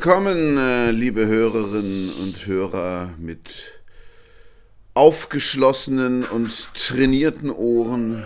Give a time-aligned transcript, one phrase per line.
[0.00, 3.80] willkommen, äh, liebe Hörerinnen und Hörer mit
[4.94, 8.22] aufgeschlossenen und trainierten Ohren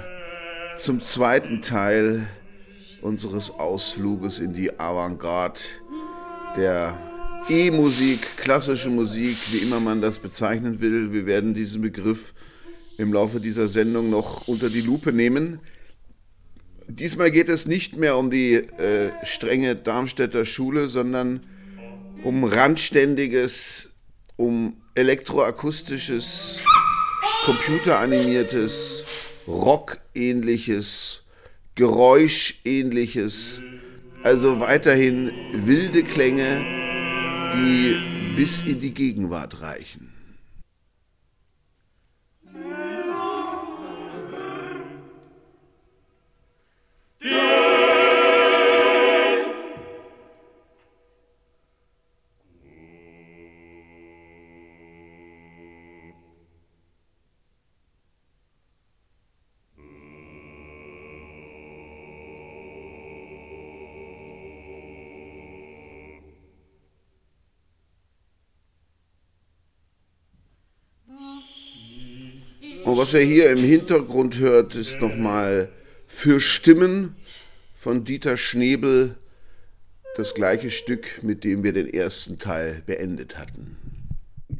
[0.76, 2.26] zum zweiten Teil
[3.00, 5.60] unseres Ausfluges in die Avantgarde
[6.58, 6.98] der
[7.48, 11.10] E-Musik, klassische Musik, wie immer man das bezeichnen will.
[11.14, 12.34] Wir werden diesen Begriff
[12.98, 15.58] im Laufe dieser Sendung noch unter die Lupe nehmen.
[16.86, 21.40] Diesmal geht es nicht mehr um die äh, strenge Darmstädter Schule, sondern
[22.24, 23.90] um randständiges,
[24.36, 26.60] um elektroakustisches,
[27.44, 31.22] computeranimiertes, rockähnliches,
[31.74, 33.60] geräuschähnliches,
[34.22, 36.64] also weiterhin wilde Klänge,
[37.52, 40.11] die bis in die Gegenwart reichen.
[73.14, 75.68] Er hier im Hintergrund hört, ist nochmal
[76.06, 77.16] für Stimmen
[77.74, 79.16] von Dieter Schnebel
[80.16, 83.76] das gleiche Stück, mit dem wir den ersten Teil beendet hatten.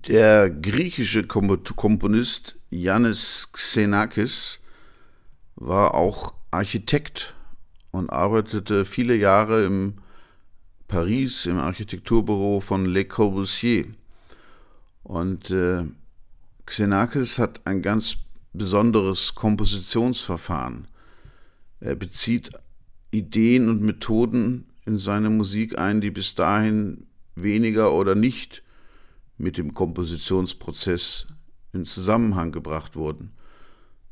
[0.08, 4.58] Der griechische Komponist Yannis Xenakis
[5.56, 7.34] war auch Architekt
[7.90, 9.94] und arbeitete viele Jahre im
[10.88, 13.86] Paris im Architekturbüro von Le Corbusier.
[15.04, 15.84] Und äh,
[16.66, 18.16] Xenakis hat ein ganz
[18.52, 20.88] besonderes Kompositionsverfahren.
[21.80, 22.50] Er bezieht
[23.10, 28.62] Ideen und Methoden in seine Musik ein, die bis dahin weniger oder nicht
[29.38, 31.26] mit dem Kompositionsprozess
[31.72, 33.32] in Zusammenhang gebracht wurden.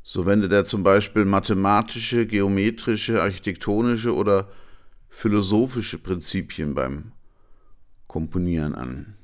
[0.03, 4.49] So wendet er zum Beispiel mathematische, geometrische, architektonische oder
[5.09, 7.11] philosophische Prinzipien beim
[8.07, 9.15] Komponieren an.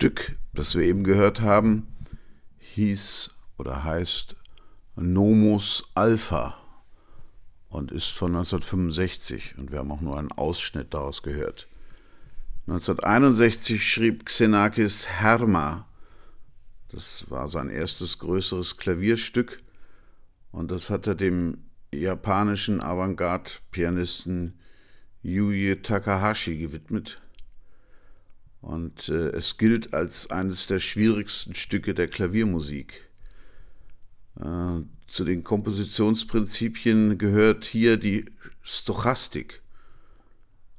[0.00, 1.88] Stück, das wir eben gehört haben,
[2.58, 4.36] hieß oder heißt
[4.94, 6.56] Nomos Alpha
[7.68, 11.66] und ist von 1965 und wir haben auch nur einen Ausschnitt daraus gehört.
[12.68, 15.88] 1961 schrieb Xenakis Herma,
[16.90, 19.64] das war sein erstes größeres Klavierstück
[20.52, 24.60] und das hat er dem japanischen Avantgarde-Pianisten
[25.24, 27.20] Yuji Takahashi gewidmet
[28.60, 33.08] und äh, es gilt als eines der schwierigsten Stücke der Klaviermusik.
[34.40, 38.26] Äh, zu den Kompositionsprinzipien gehört hier die
[38.62, 39.62] Stochastik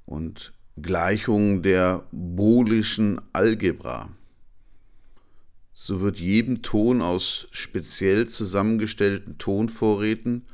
[0.06, 4.10] und Gleichung der bolischen Algebra.
[5.74, 10.46] So wird jedem Ton aus speziell zusammengestellten Tonvorräten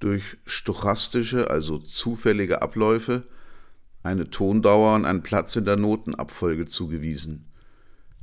[0.00, 3.24] durch stochastische, also zufällige Abläufe
[4.02, 7.46] eine Tondauer und einen Platz in der Notenabfolge zugewiesen.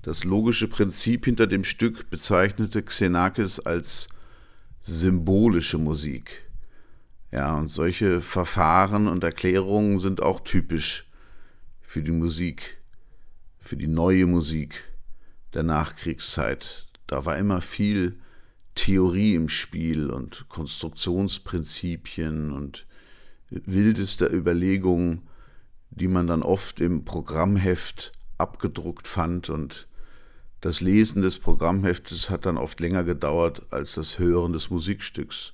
[0.01, 4.07] Das logische Prinzip hinter dem Stück bezeichnete Xenakis als
[4.81, 6.44] symbolische Musik.
[7.31, 11.10] Ja, und solche Verfahren und Erklärungen sind auch typisch
[11.81, 12.77] für die Musik
[13.66, 14.83] für die neue Musik
[15.56, 16.86] der Nachkriegszeit.
[17.07, 18.19] Da war immer viel
[18.75, 22.86] Theorie im Spiel und Konstruktionsprinzipien und
[23.50, 25.25] wildeste Überlegungen,
[25.95, 29.88] die man dann oft im Programmheft abgedruckt fand und
[30.62, 35.53] das Lesen des Programmheftes hat dann oft länger gedauert als das Hören des Musikstücks.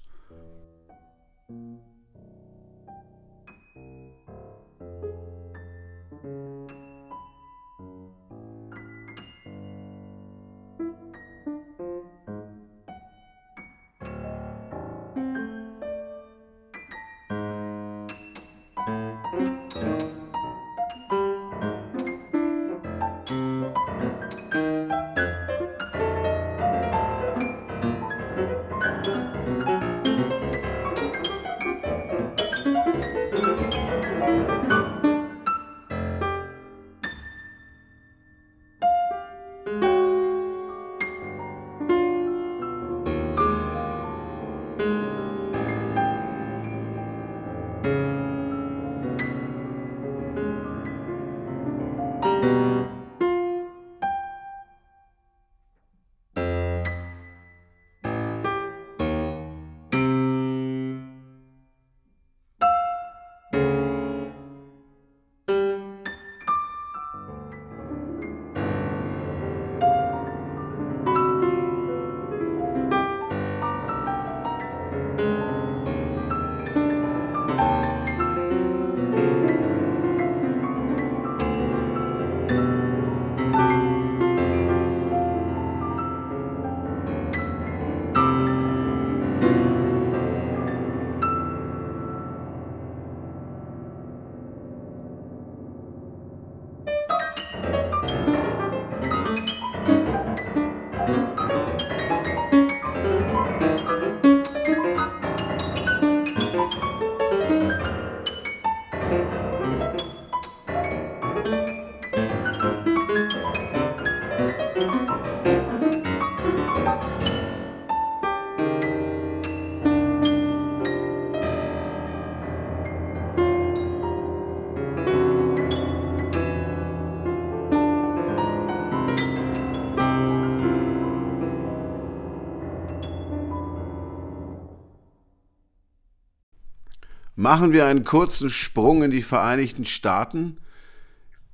[137.51, 140.55] Machen wir einen kurzen Sprung in die Vereinigten Staaten.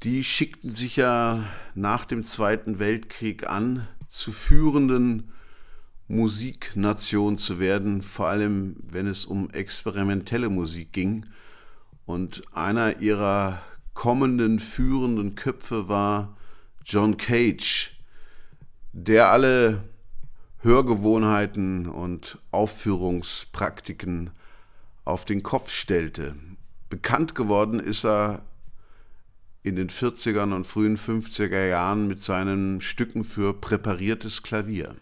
[0.03, 5.31] Die schickten sich ja nach dem Zweiten Weltkrieg an, zu führenden
[6.07, 11.25] Musiknation zu werden, vor allem wenn es um experimentelle Musik ging.
[12.05, 13.59] Und einer ihrer
[13.95, 16.37] kommenden führenden Köpfe war
[16.85, 17.99] John Cage,
[18.93, 19.81] der alle
[20.59, 24.29] Hörgewohnheiten und Aufführungspraktiken
[25.07, 26.35] auf den Kopf stellte.
[26.89, 28.43] Bekannt geworden ist er
[29.63, 34.95] in den 40ern und frühen 50er Jahren mit seinen Stücken für präpariertes Klavier.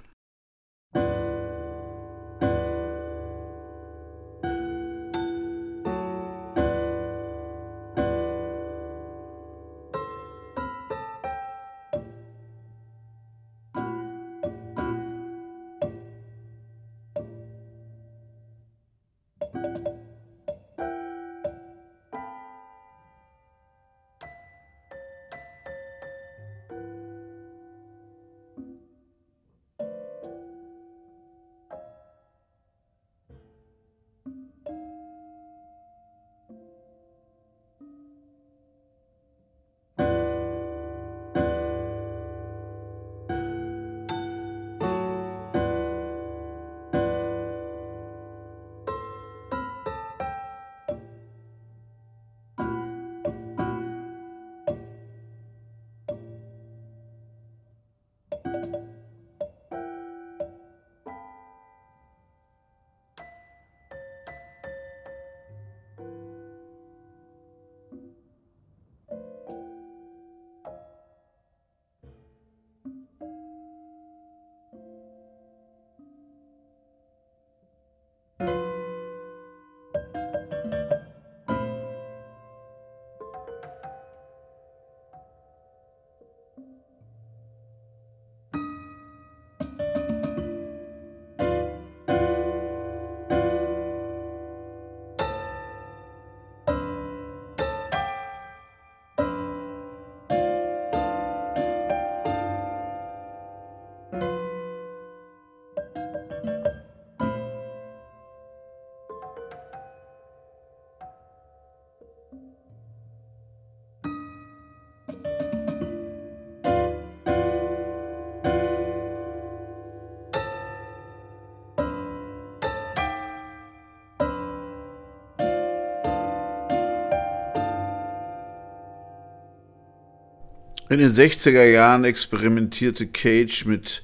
[130.95, 134.01] In den 60er Jahren experimentierte Cage mit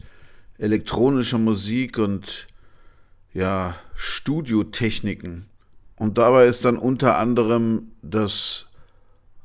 [0.57, 2.47] elektronischer Musik und
[3.33, 5.45] ja, Studiotechniken.
[5.95, 8.65] Und dabei ist dann unter anderem das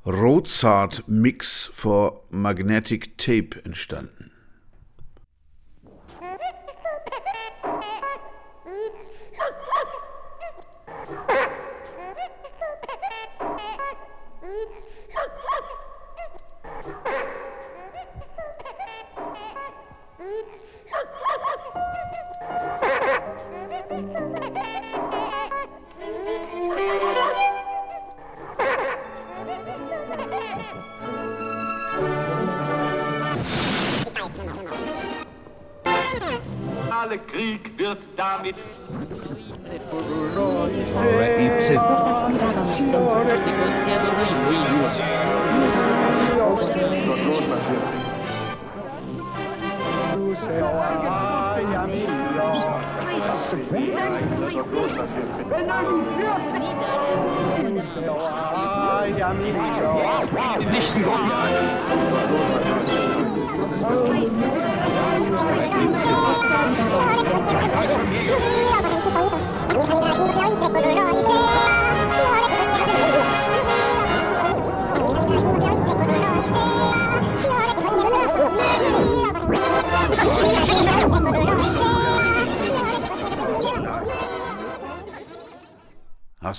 [0.04, 4.32] Rozart Mix for Magnetic Tape entstanden.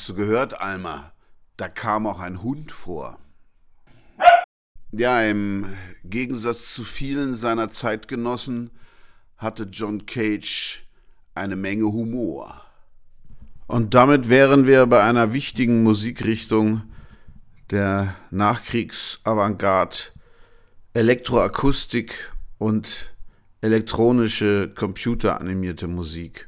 [0.08, 1.12] Du gehört, Alma?
[1.58, 3.20] Da kam auch ein Hund vor.
[4.94, 5.66] Ja, im
[6.06, 8.70] Gegensatz zu vielen seiner Zeitgenossen
[9.36, 10.86] hatte John Cage
[11.36, 12.64] eine Menge Humor.
[13.68, 16.84] Und damit wären wir bei einer wichtigen Musikrichtung
[17.70, 19.98] der Nachkriegsavantgarde,
[20.94, 23.14] Elektroakustik und
[23.60, 26.47] elektronische computeranimierte Musik.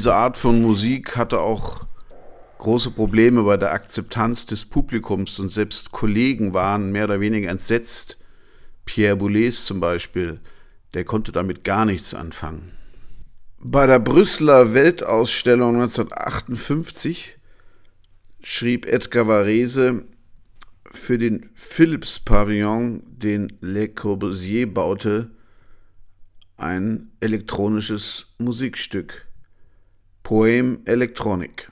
[0.00, 1.82] Diese Art von Musik hatte auch
[2.56, 8.16] große Probleme bei der Akzeptanz des Publikums und selbst Kollegen waren mehr oder weniger entsetzt.
[8.86, 10.40] Pierre Boulez zum Beispiel,
[10.94, 12.72] der konnte damit gar nichts anfangen.
[13.58, 17.36] Bei der Brüsseler Weltausstellung 1958
[18.42, 20.06] schrieb Edgar Varese
[20.90, 25.30] für den Philips-Pavillon, den Le Corbusier baute,
[26.56, 29.26] ein elektronisches Musikstück.
[30.30, 31.66] Poem Electronic.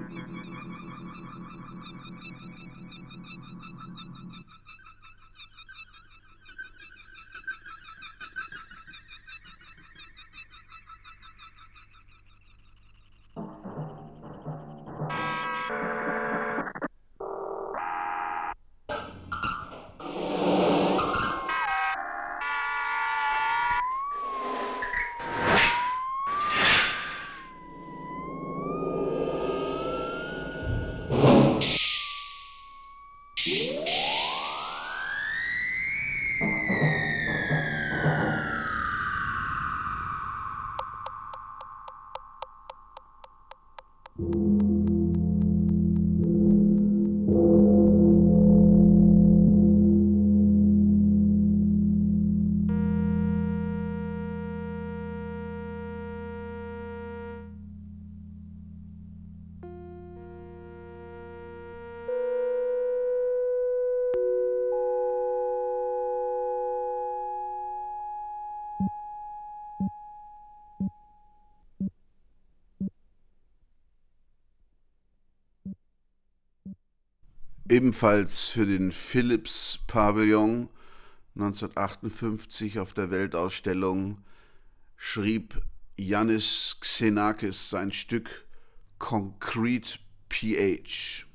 [77.70, 80.70] Ebenfalls für den Philips Pavillon
[81.36, 84.18] 1958 auf der Weltausstellung
[84.96, 85.62] schrieb
[85.98, 88.46] Yannis Xenakis sein Stück
[88.98, 90.00] Concrete
[90.30, 91.27] pH.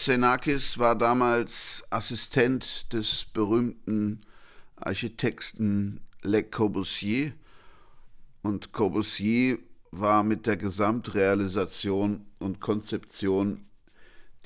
[0.00, 4.22] Xenakis war damals Assistent des berühmten
[4.76, 7.34] Architekten Le Corbusier.
[8.40, 9.58] Und Corbusier
[9.90, 13.66] war mit der Gesamtrealisation und Konzeption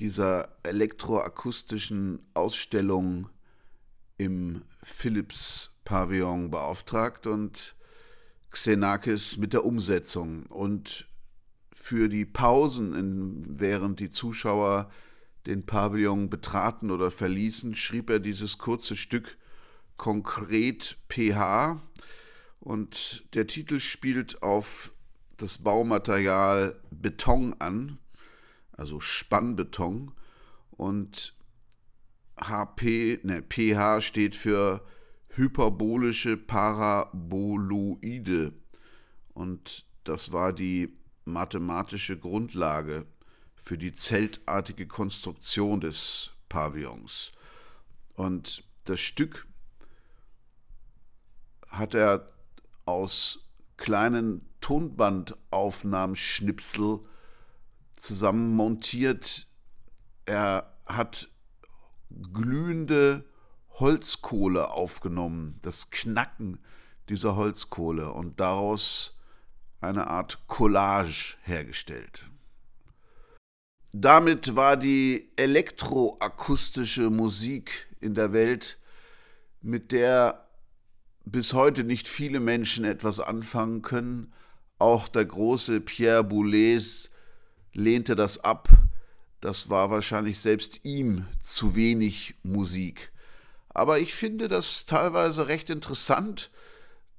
[0.00, 3.28] dieser elektroakustischen Ausstellung
[4.18, 7.76] im Philips-Pavillon beauftragt und
[8.50, 10.46] Xenakis mit der Umsetzung.
[10.46, 11.06] Und
[11.72, 14.90] für die Pausen, während die Zuschauer
[15.46, 19.36] den Pavillon betraten oder verließen, schrieb er dieses kurze Stück
[19.96, 21.80] konkret PH
[22.60, 24.92] und der Titel spielt auf
[25.36, 27.98] das Baumaterial Beton an,
[28.72, 30.12] also Spannbeton.
[30.70, 31.36] Und
[32.40, 34.82] HP, ne, pH steht für
[35.28, 38.54] hyperbolische Paraboloide.
[39.34, 43.06] Und das war die mathematische Grundlage
[43.64, 47.32] für die zeltartige Konstruktion des Pavillons.
[48.12, 49.46] Und das Stück
[51.70, 52.30] hat er
[52.84, 53.48] aus
[53.78, 57.00] kleinen Tonbandaufnahmenschnipsel
[57.96, 59.46] zusammen montiert.
[60.26, 61.30] Er hat
[62.10, 63.24] glühende
[63.70, 66.62] Holzkohle aufgenommen, das Knacken
[67.08, 69.16] dieser Holzkohle und daraus
[69.80, 72.28] eine Art Collage hergestellt.
[73.96, 78.76] Damit war die elektroakustische Musik in der Welt,
[79.62, 80.48] mit der
[81.24, 84.32] bis heute nicht viele Menschen etwas anfangen können.
[84.80, 87.08] Auch der große Pierre Boulez
[87.72, 88.68] lehnte das ab.
[89.40, 93.12] Das war wahrscheinlich selbst ihm zu wenig Musik.
[93.68, 96.50] Aber ich finde das teilweise recht interessant.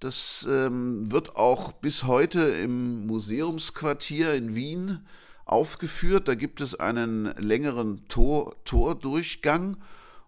[0.02, 5.06] Das ähm, wird auch bis heute im Museumsquartier in Wien
[5.46, 6.28] aufgeführt.
[6.28, 9.78] Da gibt es einen längeren Tor, Tordurchgang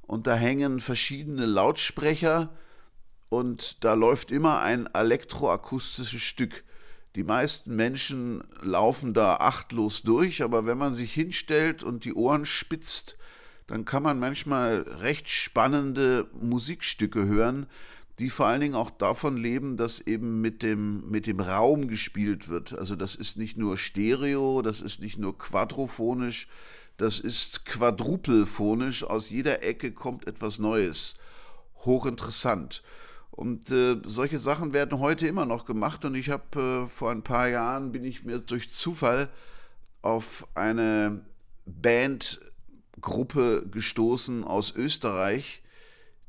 [0.02, 2.50] und da hängen verschiedene Lautsprecher
[3.30, 6.64] und da läuft immer ein elektroakustisches Stück.
[7.16, 12.46] Die meisten Menschen laufen da achtlos durch, aber wenn man sich hinstellt und die Ohren
[12.46, 13.18] spitzt,
[13.66, 17.66] dann kann man manchmal recht spannende Musikstücke hören,
[18.20, 22.50] die vor allen Dingen auch davon leben, dass eben mit dem, mit dem Raum gespielt
[22.50, 22.74] wird.
[22.74, 26.48] Also das ist nicht nur Stereo, das ist nicht nur quadrophonisch,
[26.98, 29.04] das ist quadrupelphonisch.
[29.04, 31.18] Aus jeder Ecke kommt etwas Neues.
[31.86, 32.82] Hochinteressant.
[33.30, 36.04] Und äh, solche Sachen werden heute immer noch gemacht.
[36.04, 39.30] Und ich habe äh, vor ein paar Jahren bin ich mir durch Zufall
[40.02, 41.24] auf eine
[41.68, 45.62] Bandgruppe gestoßen aus Österreich,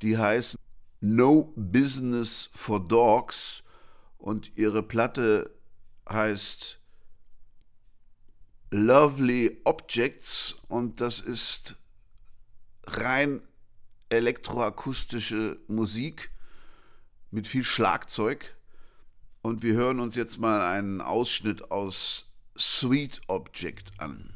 [0.03, 0.59] die heißt
[1.01, 3.63] No Business for Dogs
[4.19, 5.55] und ihre Platte
[6.09, 6.81] heißt
[8.71, 11.77] Lovely Objects und das ist
[12.87, 13.43] rein
[14.09, 16.31] elektroakustische Musik
[17.31, 18.57] mit viel Schlagzeug.
[19.43, 24.33] Und wir hören uns jetzt mal einen Ausschnitt aus Sweet Object an.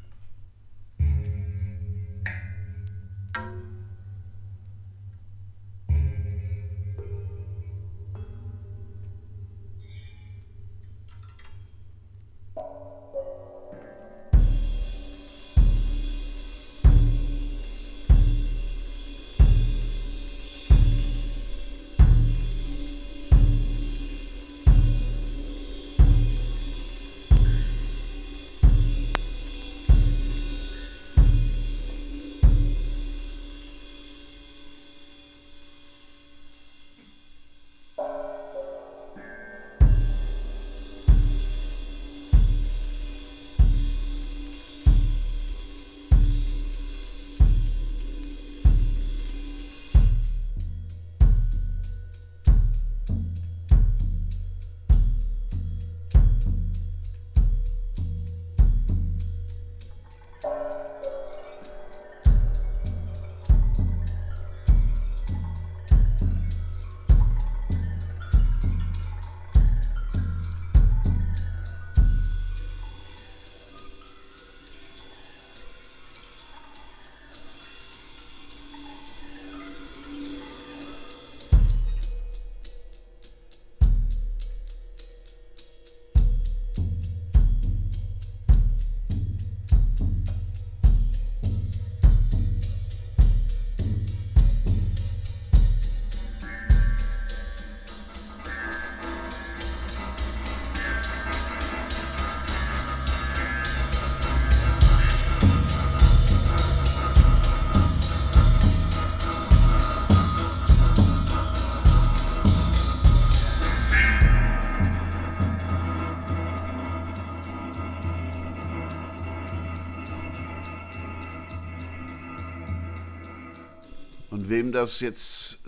[124.62, 125.58] Wem das jetzt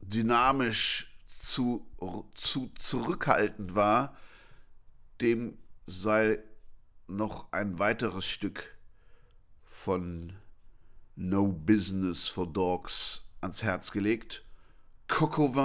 [0.00, 1.84] dynamisch zu,
[2.34, 4.16] zu zurückhaltend war,
[5.20, 6.38] dem sei
[7.08, 8.76] noch ein weiteres Stück
[9.64, 10.34] von
[11.16, 14.44] No Business for Dogs ans Herz gelegt.
[15.08, 15.56] Coco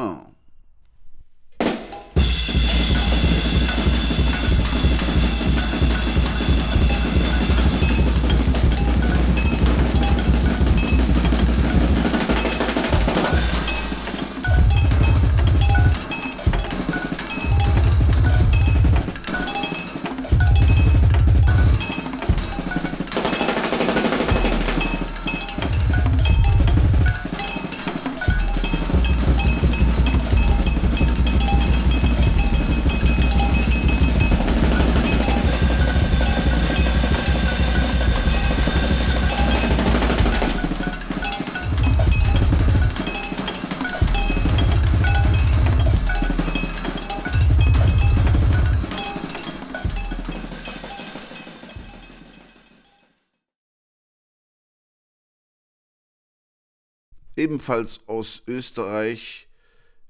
[57.43, 59.49] Ebenfalls aus Österreich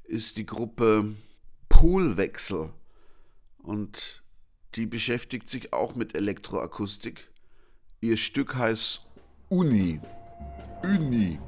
[0.04, 1.16] ist die Gruppe
[1.68, 2.70] Polwechsel
[3.58, 4.22] und
[4.76, 7.28] die beschäftigt sich auch mit Elektroakustik.
[8.02, 9.08] Ihr Stück heißt
[9.50, 10.00] Uni.
[10.84, 11.40] Uni.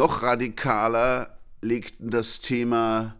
[0.00, 3.16] Noch radikaler legten das Thema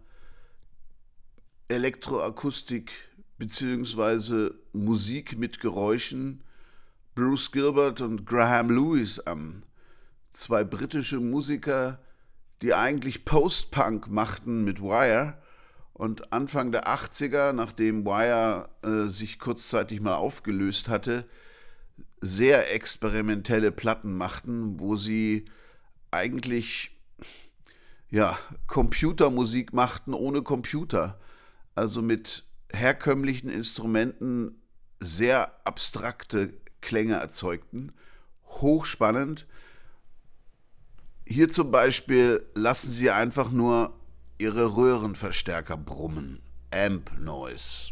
[1.67, 2.91] Elektroakustik
[3.37, 4.49] bzw.
[4.73, 6.43] Musik mit Geräuschen
[7.13, 9.61] Bruce Gilbert und Graham Lewis an.
[10.33, 11.99] Zwei britische Musiker,
[12.63, 15.37] die eigentlich Post-Punk machten mit Wire
[15.93, 21.25] und Anfang der 80er, nachdem Wire äh, sich kurzzeitig mal aufgelöst hatte,
[22.21, 25.45] sehr experimentelle Platten machten, wo sie
[26.11, 26.91] eigentlich
[28.11, 31.19] ja, Computermusik machten ohne Computer.
[31.75, 34.61] Also mit herkömmlichen Instrumenten
[34.99, 37.93] sehr abstrakte Klänge erzeugten.
[38.45, 39.47] Hochspannend.
[41.25, 43.97] Hier zum Beispiel lassen sie einfach nur
[44.37, 46.41] ihre Röhrenverstärker brummen.
[46.71, 47.91] Amp Noise.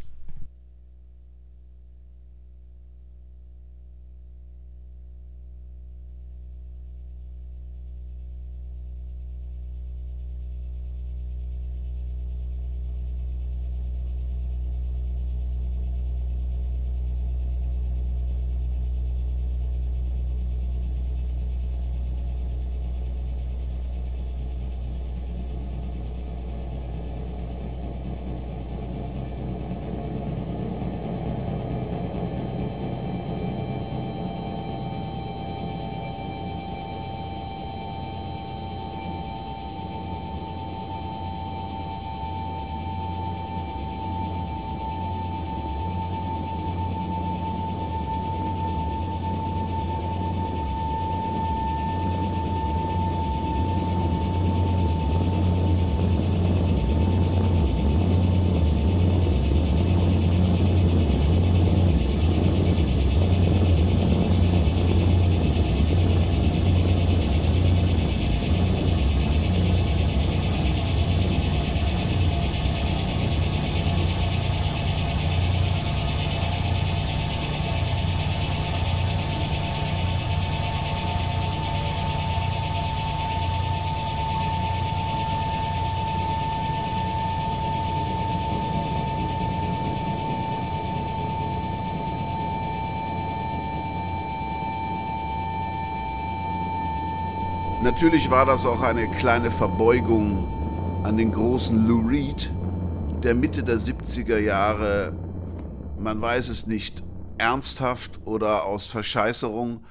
[98.00, 102.50] Natürlich war das auch eine kleine Verbeugung an den großen Lou Reed,
[103.22, 105.14] der Mitte der 70er Jahre,
[105.98, 107.02] man weiß es nicht,
[107.36, 109.84] ernsthaft oder aus Verscheißerung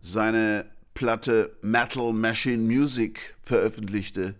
[0.00, 4.36] seine Platte Metal Machine Music veröffentlichte,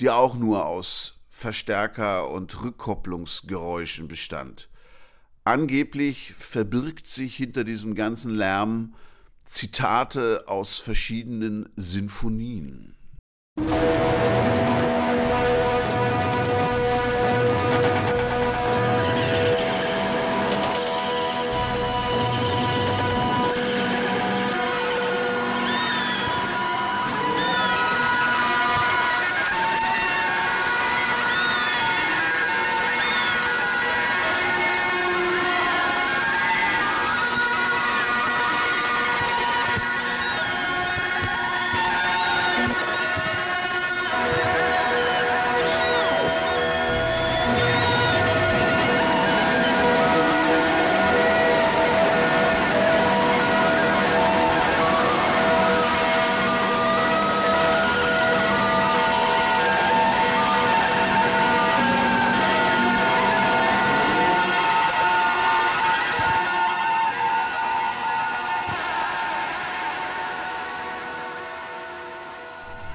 [0.00, 4.68] die auch nur aus Verstärker und Rückkopplungsgeräuschen bestand.
[5.44, 8.94] Angeblich verbirgt sich hinter diesem ganzen Lärm
[9.50, 12.94] Zitate aus verschiedenen Sinfonien.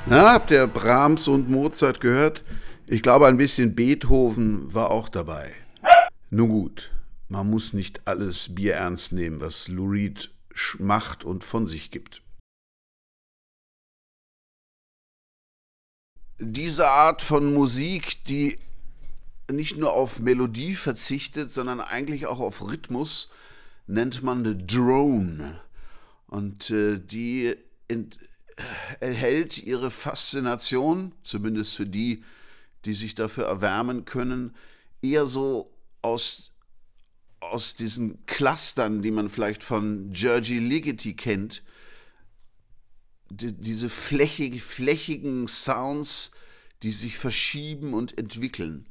[0.07, 2.43] Na, habt ihr Brahms und Mozart gehört?
[2.85, 5.51] Ich glaube, ein bisschen Beethoven war auch dabei.
[6.29, 6.91] Nun gut,
[7.27, 10.31] man muss nicht alles Bier ernst nehmen, was Lou Reed
[10.77, 12.21] macht und von sich gibt.
[16.37, 18.59] Diese Art von Musik, die
[19.51, 23.31] nicht nur auf Melodie verzichtet, sondern eigentlich auch auf Rhythmus,
[23.87, 25.61] nennt man eine Drone.
[26.27, 27.55] Und äh, die
[28.99, 32.23] erhält ihre Faszination, zumindest für die,
[32.85, 34.55] die sich dafür erwärmen können,
[35.01, 36.51] eher so aus,
[37.39, 41.63] aus diesen Clustern, die man vielleicht von Georgie Ligeti kennt,
[43.29, 46.31] die, diese flächig, flächigen Sounds,
[46.83, 48.87] die sich verschieben und entwickeln.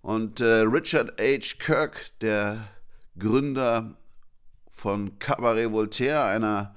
[0.00, 1.56] Und äh, Richard H.
[1.58, 2.68] Kirk, der
[3.18, 3.96] Gründer
[4.70, 6.74] von Cabaret Voltaire, einer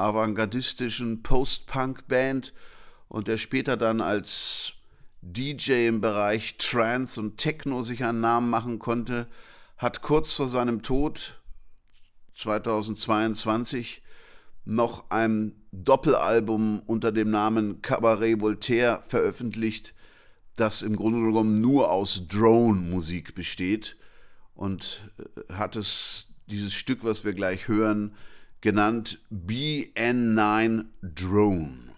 [0.00, 2.52] avantgardistischen Post-Punk-Band
[3.08, 4.74] und der später dann als
[5.22, 9.28] DJ im Bereich Trance und Techno sich einen Namen machen konnte,
[9.76, 11.40] hat kurz vor seinem Tod
[12.34, 14.02] 2022
[14.64, 19.94] noch ein Doppelalbum unter dem Namen Cabaret Voltaire veröffentlicht,
[20.56, 23.96] das im Grunde genommen nur aus Drone-Musik besteht
[24.54, 28.14] und äh, hat es dieses Stück, was wir gleich hören,
[28.60, 31.90] genannt BN9 Drone.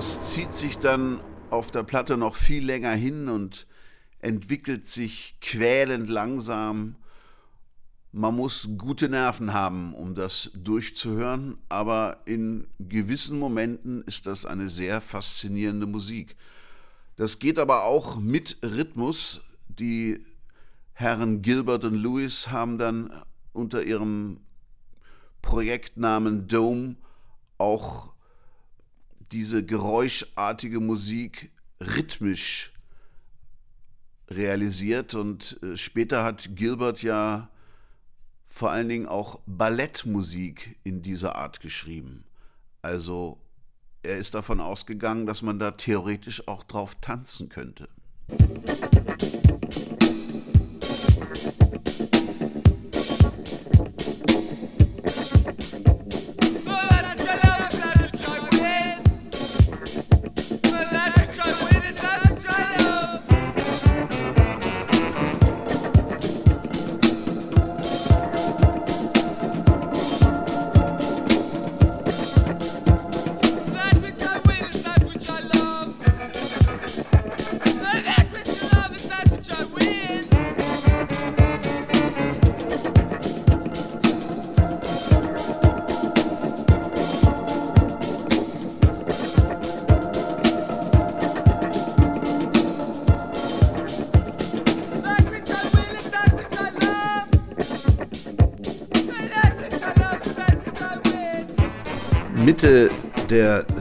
[0.00, 1.20] Das zieht sich dann
[1.50, 3.66] auf der Platte noch viel länger hin und
[4.20, 6.96] entwickelt sich quälend langsam.
[8.10, 14.70] Man muss gute Nerven haben, um das durchzuhören, aber in gewissen Momenten ist das eine
[14.70, 16.34] sehr faszinierende Musik.
[17.16, 19.42] Das geht aber auch mit Rhythmus.
[19.68, 20.24] Die
[20.94, 23.12] Herren Gilbert und Lewis haben dann
[23.52, 24.40] unter ihrem
[25.42, 26.96] Projektnamen Dome
[27.58, 28.09] auch
[29.32, 31.50] diese geräuschartige Musik
[31.80, 32.72] rhythmisch
[34.28, 37.50] realisiert und äh, später hat Gilbert ja
[38.46, 42.24] vor allen Dingen auch Ballettmusik in dieser Art geschrieben.
[42.82, 43.40] Also
[44.02, 47.88] er ist davon ausgegangen, dass man da theoretisch auch drauf tanzen könnte.
[48.28, 48.90] Musik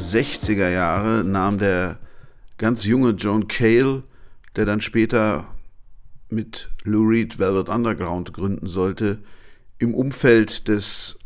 [0.09, 1.99] 60er Jahre nahm der
[2.57, 4.03] ganz junge John Cale,
[4.55, 5.55] der dann später
[6.29, 9.19] mit Lou Reed Velvet Underground gründen sollte,
[9.77, 11.17] im Umfeld des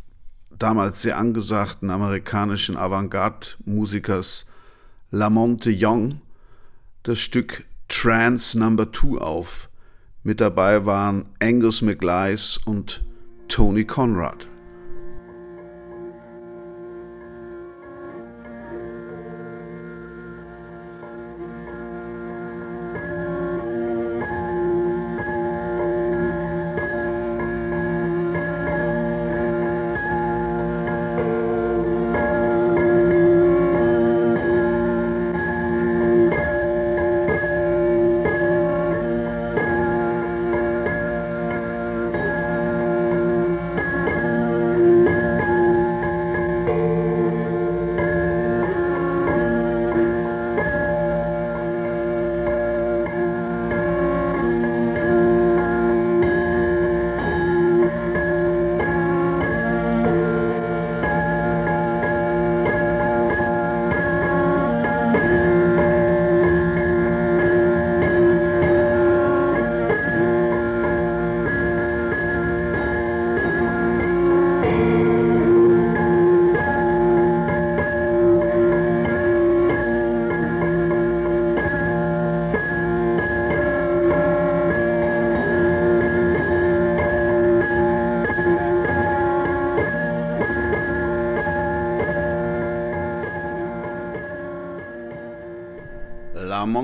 [0.51, 4.45] damals sehr angesagten amerikanischen Avantgarde-Musikers
[5.11, 6.21] Lamonte Young
[7.03, 9.69] das Stück Trance Number 2 auf.
[10.23, 13.03] Mit dabei waren Angus McLeis und
[13.49, 14.47] Tony Conrad.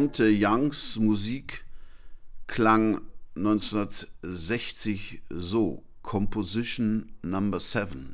[0.09, 1.65] Monte Youngs Musik
[2.47, 3.01] klang
[3.35, 8.08] 1960 so, Composition Number 7.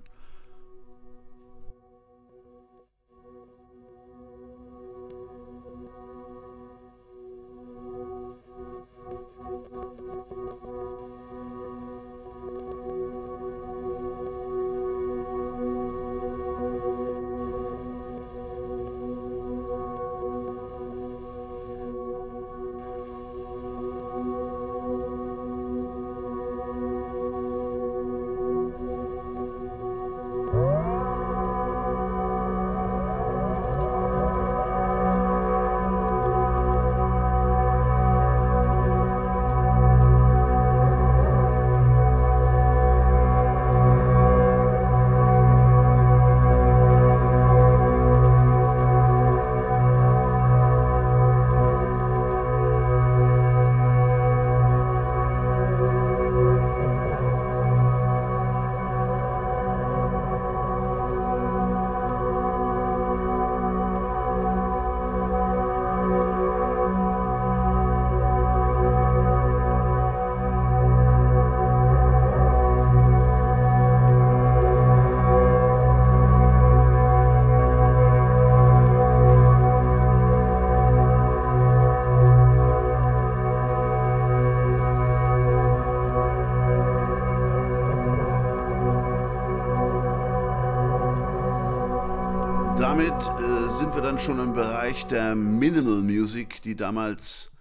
[94.16, 97.52] dann schon im Bereich der Minimal Music, die damals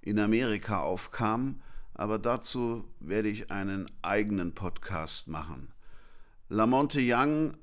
[0.00, 1.62] in Amerika aufkam.
[1.94, 5.72] Aber dazu werde ich einen eigenen Podcast machen.
[6.48, 7.56] Lamonte Young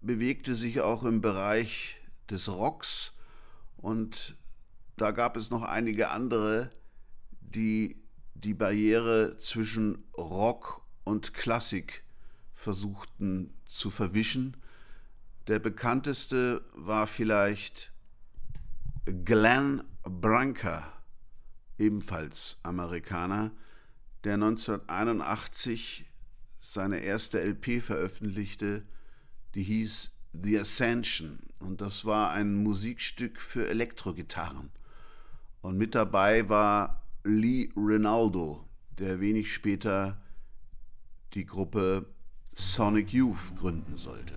[0.00, 3.12] bewegte sich auch im Bereich des Rocks
[3.76, 4.36] und
[4.96, 6.72] da gab es noch einige andere,
[7.40, 8.02] die
[8.34, 12.02] die Barriere zwischen Rock und Klassik
[12.52, 14.56] versuchten zu verwischen.
[15.48, 17.92] Der bekannteste war vielleicht
[19.04, 20.92] Glenn Branca,
[21.78, 23.52] ebenfalls Amerikaner,
[24.24, 26.04] der 1981
[26.58, 28.82] seine erste LP veröffentlichte,
[29.54, 34.70] die hieß The Ascension und das war ein Musikstück für Elektrogitarren.
[35.60, 38.68] Und mit dabei war Lee Rinaldo,
[38.98, 40.20] der wenig später
[41.34, 42.06] die Gruppe
[42.52, 44.34] Sonic Youth gründen sollte.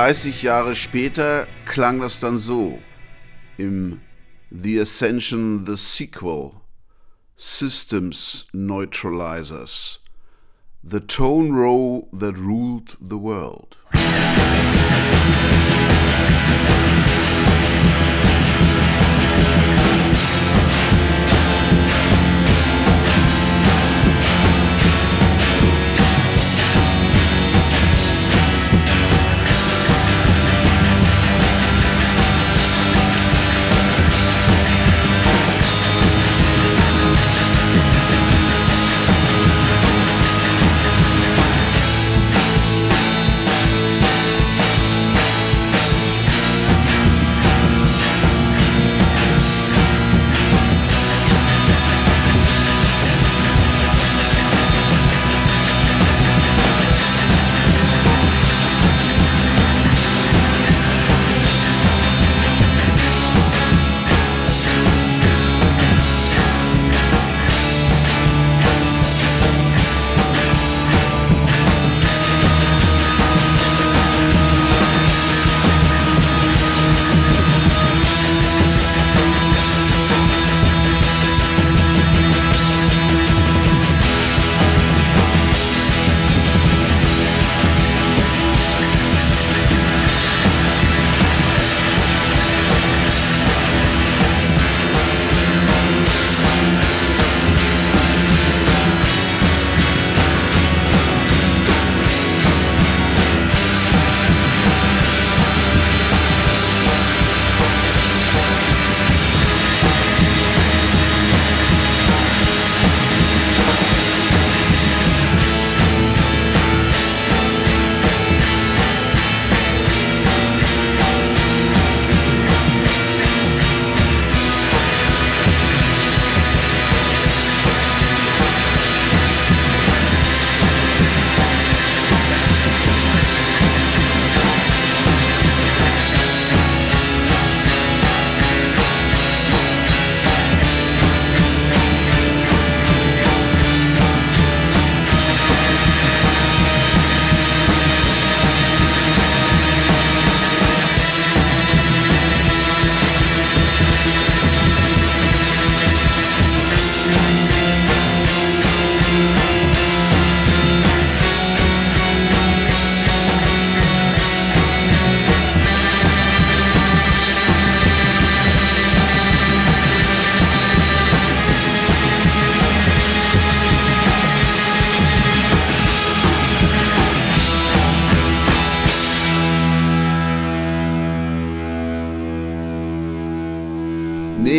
[0.00, 2.78] 30 Jahre später klang das dann so
[3.58, 4.00] im
[4.50, 6.52] The Ascension The Sequel
[7.36, 10.00] Systems Neutralizers
[10.82, 13.76] The Tone Row That Ruled the World.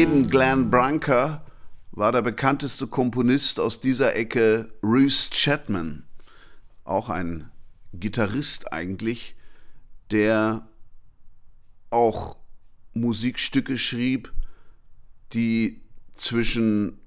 [0.01, 1.45] Neben Glenn Branca
[1.91, 6.07] war der bekannteste Komponist aus dieser Ecke Bruce Chapman,
[6.83, 7.51] auch ein
[7.93, 9.35] Gitarrist eigentlich,
[10.09, 10.67] der
[11.91, 12.35] auch
[12.95, 14.33] Musikstücke schrieb,
[15.33, 15.83] die
[16.15, 16.97] zwischen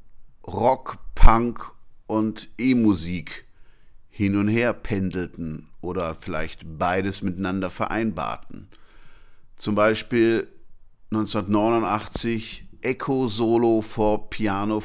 [0.46, 1.72] Rock, Punk
[2.06, 3.44] und E-Musik
[4.08, 8.68] hin und her pendelten oder vielleicht beides miteinander vereinbarten.
[9.56, 10.46] Zum Beispiel
[11.10, 14.78] 1989 Echo Solo for Piano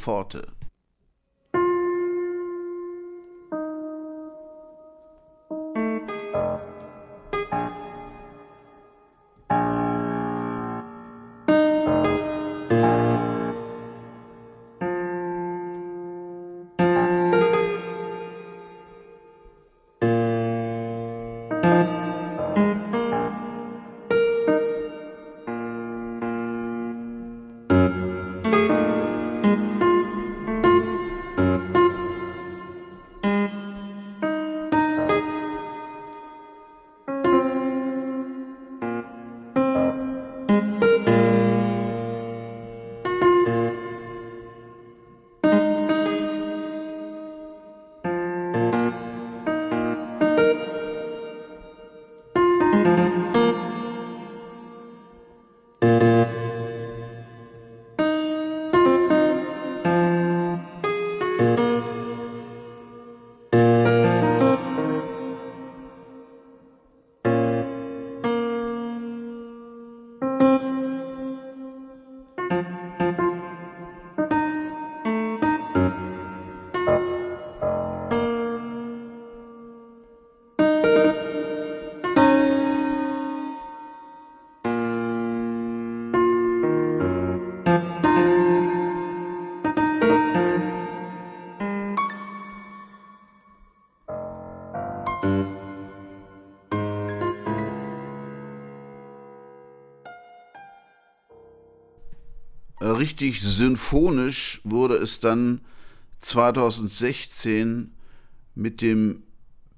[103.20, 105.60] richtig symphonisch wurde es dann
[106.20, 107.92] 2016
[108.56, 109.24] mit dem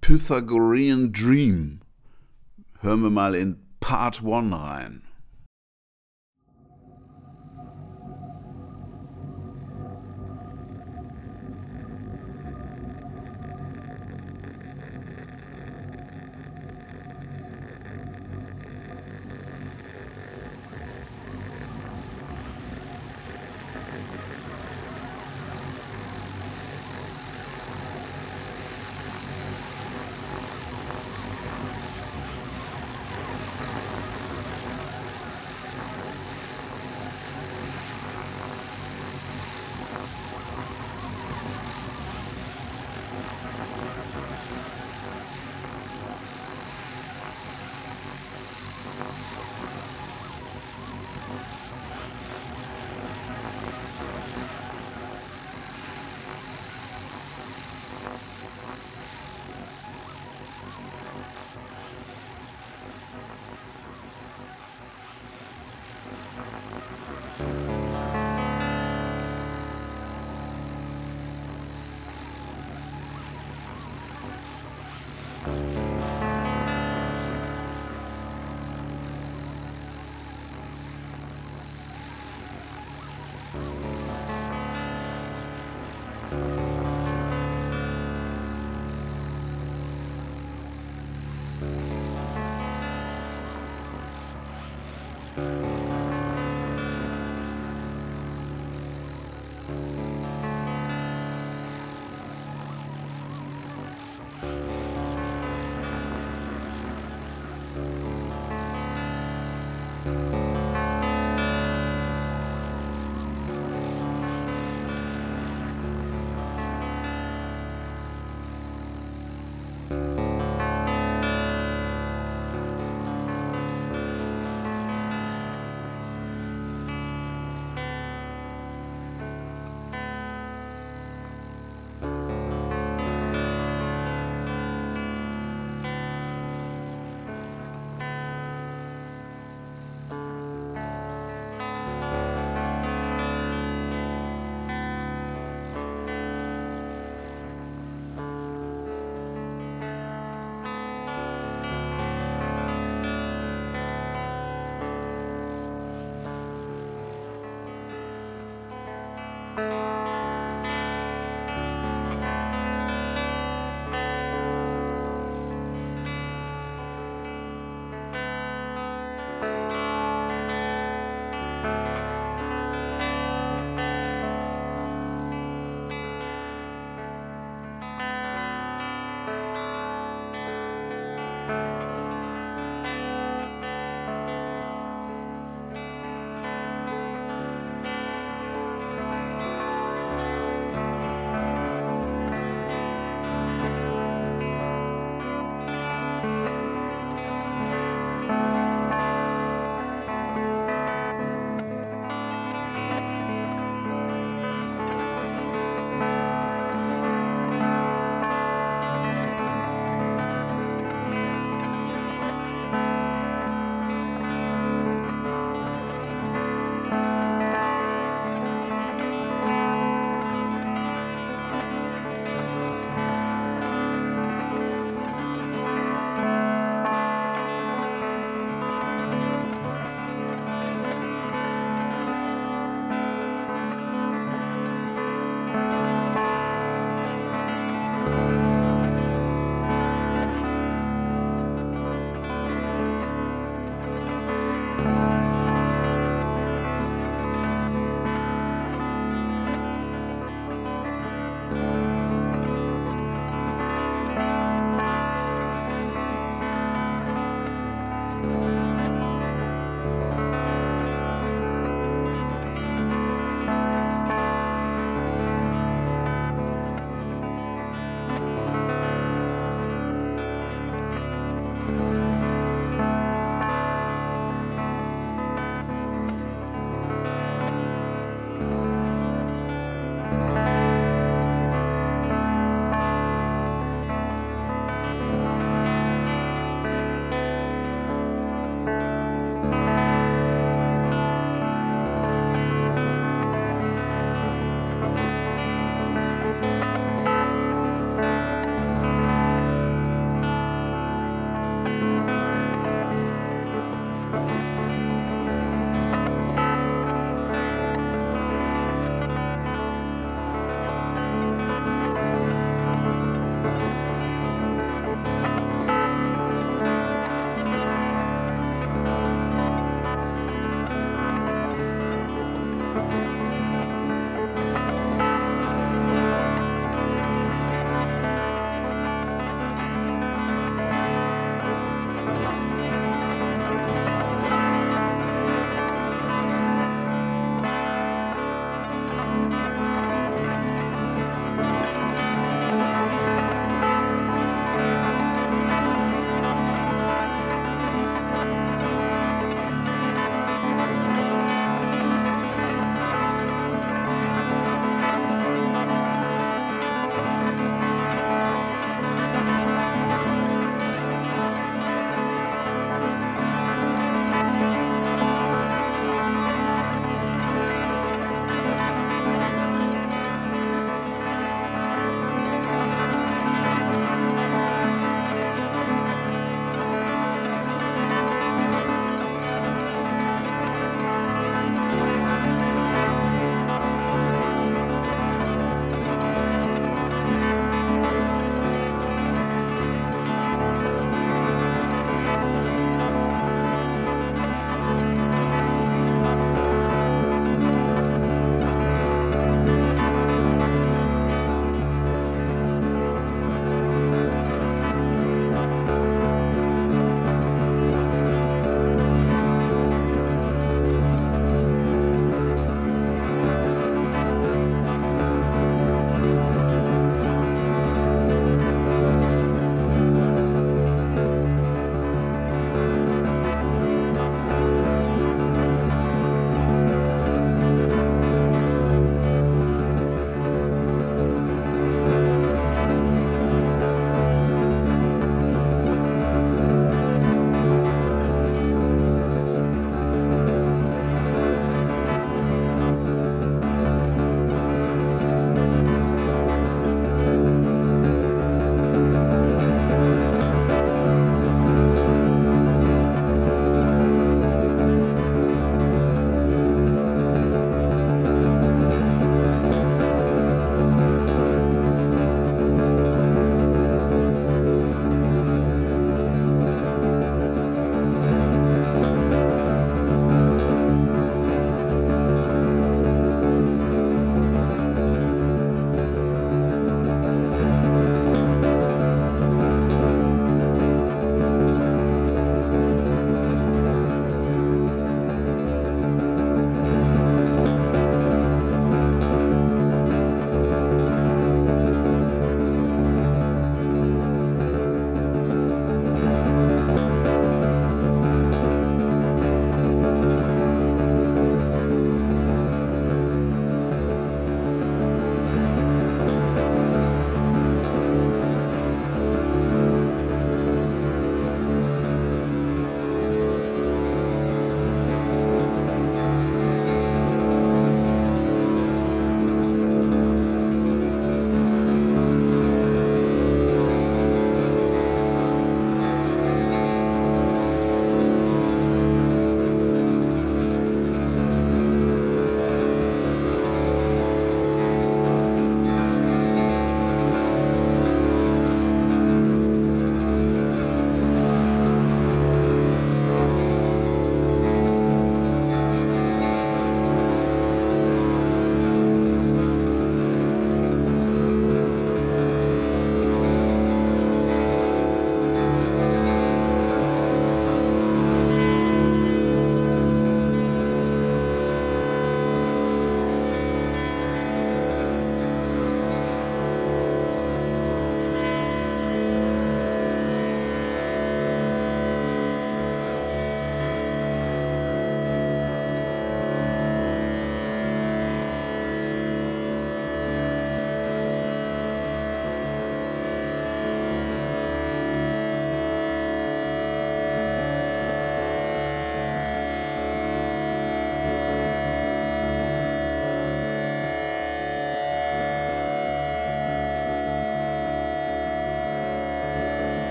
[0.00, 1.80] Pythagorean Dream.
[2.80, 5.02] Hören wir mal in Part 1 rein.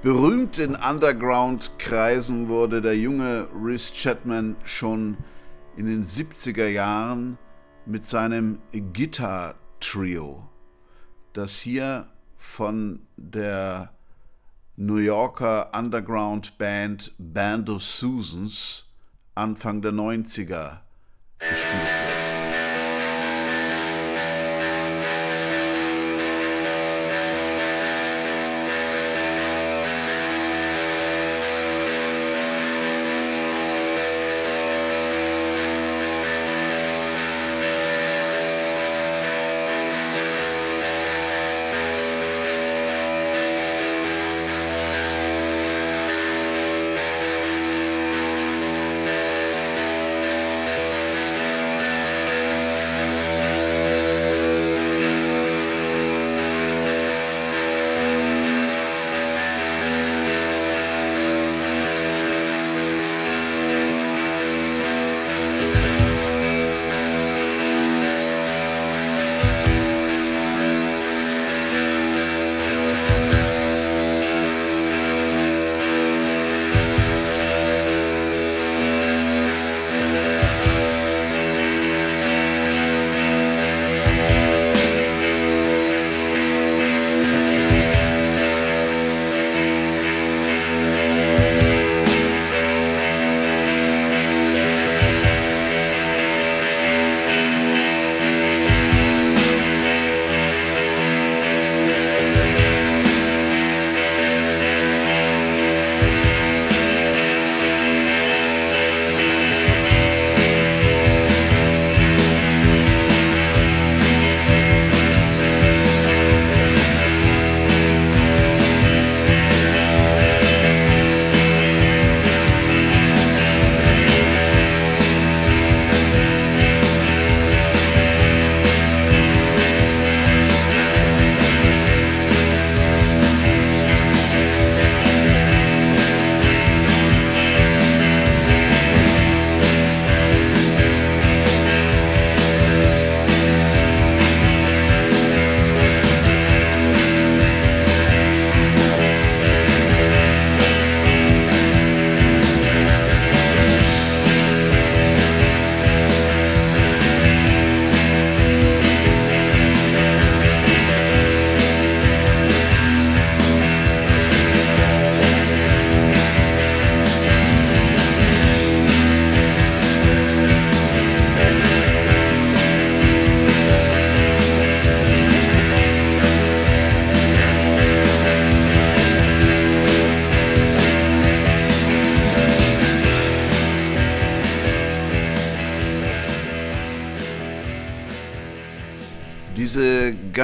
[0.00, 5.16] Berühmt in Underground-Kreisen wurde der junge Rhys Chapman schon
[5.76, 7.36] in den 70er Jahren
[7.84, 8.60] mit seinem
[8.92, 10.48] Guitar Trio,
[11.32, 13.92] das hier von der
[14.76, 18.84] New Yorker Underground Band Band of Susans
[19.34, 20.78] Anfang der 90er
[21.40, 21.87] gespielt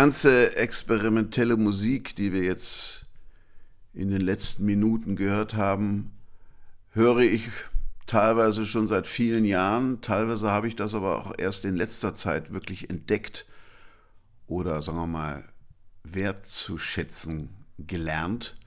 [0.04, 3.04] ganze experimentelle Musik, die wir jetzt
[3.94, 6.12] in den letzten Minuten gehört haben,
[6.90, 7.48] höre ich
[8.06, 10.02] teilweise schon seit vielen Jahren.
[10.02, 13.46] Teilweise habe ich das aber auch erst in letzter Zeit wirklich entdeckt
[14.46, 15.48] oder sagen wir mal
[16.02, 17.48] wertzuschätzen
[17.78, 18.58] gelernt.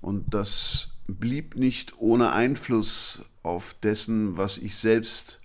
[0.00, 5.38] Und das blieb nicht ohne Einfluss auf dessen, was ich selbst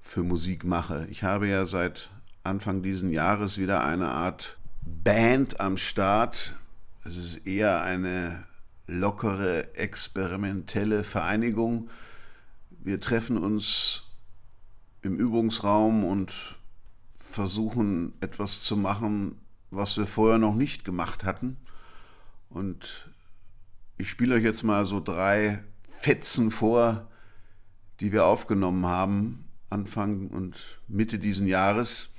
[0.00, 1.06] für Musik mache.
[1.10, 2.08] Ich habe ja seit
[2.44, 6.56] Anfang diesen Jahres wieder eine Art Band am Start.
[7.04, 8.44] Es ist eher eine
[8.86, 11.88] lockere, experimentelle Vereinigung.
[12.70, 14.04] Wir treffen uns
[15.02, 16.56] im Übungsraum und
[17.18, 19.40] versuchen etwas zu machen,
[19.70, 21.56] was wir vorher noch nicht gemacht hatten.
[22.50, 23.08] Und
[23.98, 27.08] ich spiele euch jetzt mal so drei Fetzen vor,
[28.00, 32.11] die wir aufgenommen haben, Anfang und Mitte diesen Jahres.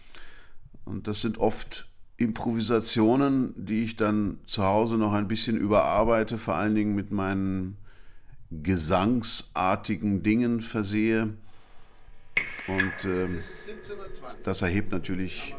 [0.85, 6.55] Und das sind oft Improvisationen, die ich dann zu Hause noch ein bisschen überarbeite, vor
[6.55, 7.77] allen Dingen mit meinen
[8.51, 11.33] gesangsartigen Dingen versehe.
[12.67, 13.27] Und äh,
[14.43, 15.55] das erhebt natürlich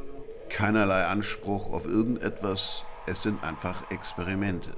[0.48, 2.84] keinerlei Anspruch auf irgendetwas.
[3.06, 4.70] Es sind einfach Experimente.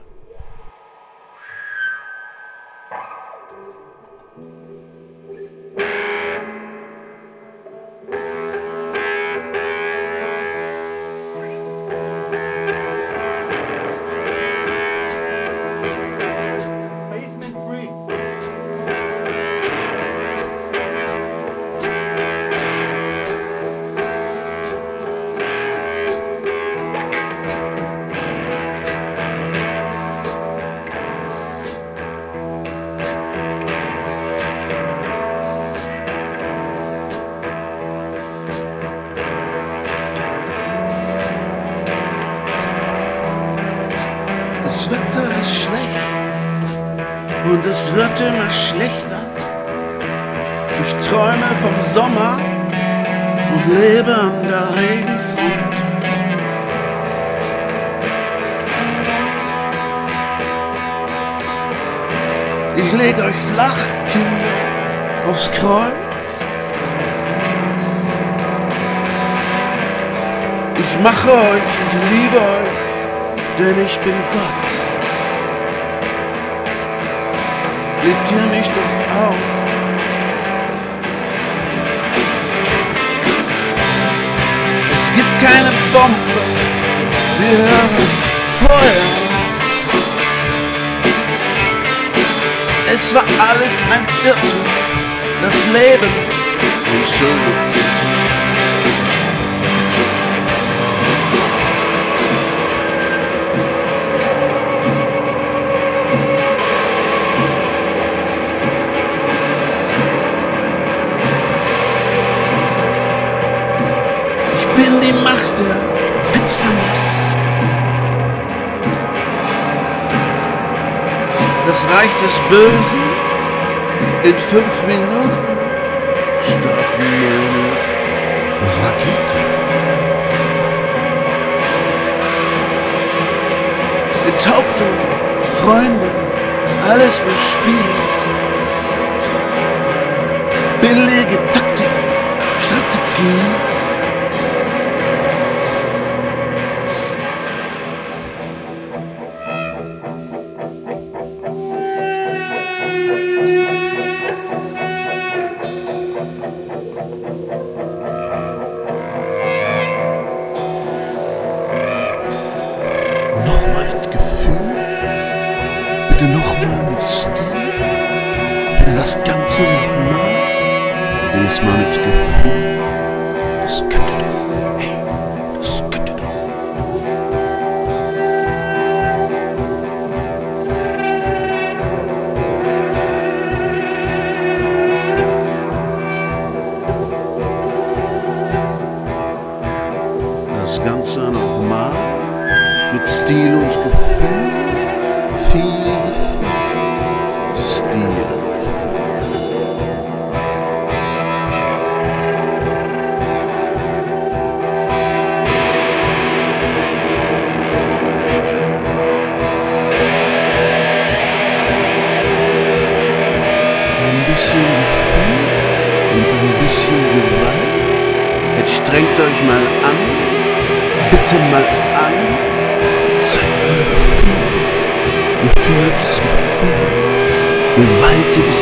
[227.76, 228.55] gewaltige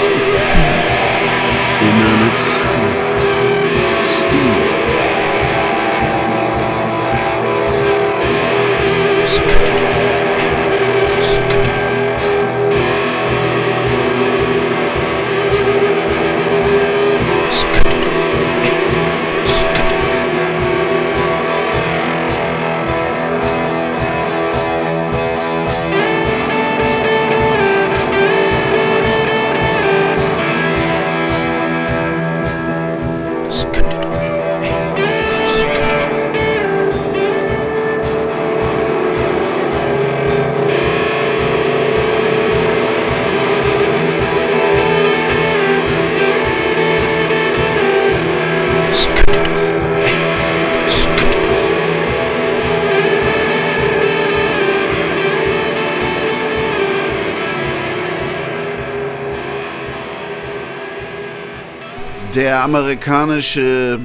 [62.55, 63.99] der amerikanische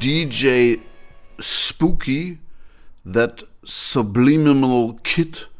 [0.00, 0.76] DJ
[1.38, 2.38] Spooky,
[3.04, 5.50] That Subliminal Kid,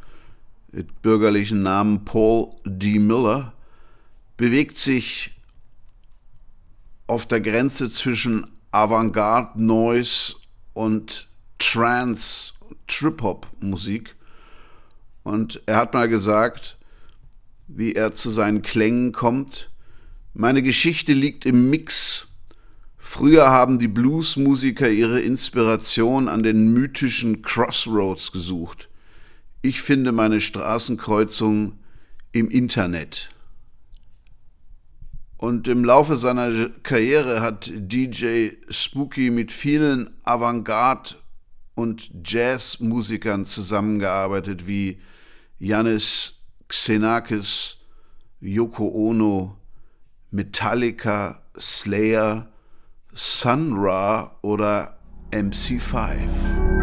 [0.71, 2.99] mit bürgerlichen Namen Paul D.
[2.99, 3.53] Miller,
[4.39, 5.33] bewegt sich
[7.07, 10.37] auf der Grenze zwischen Avantgarde Noise
[10.73, 11.29] und
[11.59, 12.55] Trance,
[12.87, 14.17] Trip-Hop Musik.
[15.23, 16.79] Und er hat mal gesagt,
[17.69, 19.69] wie er zu seinen Klängen kommt.
[20.35, 22.27] Meine Geschichte liegt im Mix.
[22.97, 28.89] Früher haben die Bluesmusiker ihre Inspiration an den mythischen Crossroads gesucht.
[29.61, 31.79] Ich finde meine Straßenkreuzung
[32.33, 33.29] im Internet.
[35.37, 41.17] Und im Laufe seiner Karriere hat DJ Spooky mit vielen Avantgarde-
[41.75, 44.99] und Jazzmusikern zusammengearbeitet, wie
[45.59, 46.39] Janis
[46.69, 47.81] Xenakis,
[48.41, 49.59] Yoko Ono,
[50.33, 52.49] Metallica, Slayer,
[53.13, 54.99] Sun Ra oder
[55.31, 56.82] MC5.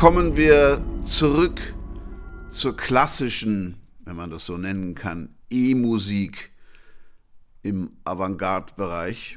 [0.00, 1.74] Kommen wir zurück
[2.48, 6.52] zur klassischen, wenn man das so nennen kann, E-Musik
[7.62, 9.36] im Avantgarde-Bereich.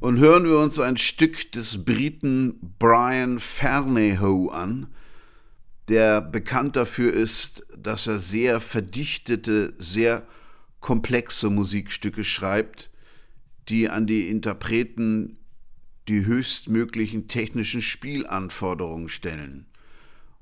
[0.00, 4.88] Und hören wir uns ein Stück des Briten Brian Fernehoe an,
[5.88, 10.26] der bekannt dafür ist, dass er sehr verdichtete, sehr
[10.80, 12.90] komplexe Musikstücke schreibt,
[13.70, 15.38] die an die Interpreten
[16.08, 19.66] die höchstmöglichen technischen Spielanforderungen stellen.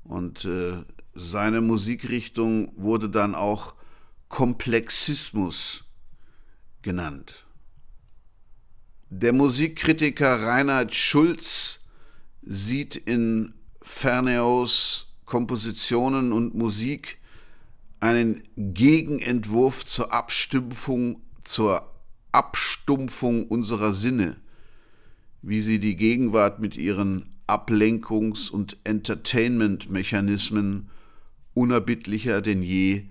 [0.03, 0.83] Und äh,
[1.13, 3.75] seine Musikrichtung wurde dann auch
[4.27, 5.85] Komplexismus
[6.81, 7.45] genannt.
[9.09, 11.79] Der Musikkritiker Reinhard Schulz
[12.41, 17.19] sieht in Ferneaus Kompositionen und Musik
[17.99, 21.89] einen Gegenentwurf zur Abstumpfung, zur
[22.31, 24.42] Abstumpfung unserer Sinne
[25.43, 30.89] wie sie die Gegenwart mit ihren Ablenkungs- und Entertainment-Mechanismen
[31.53, 33.03] unerbittlicher denn je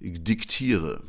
[0.00, 1.02] diktiere.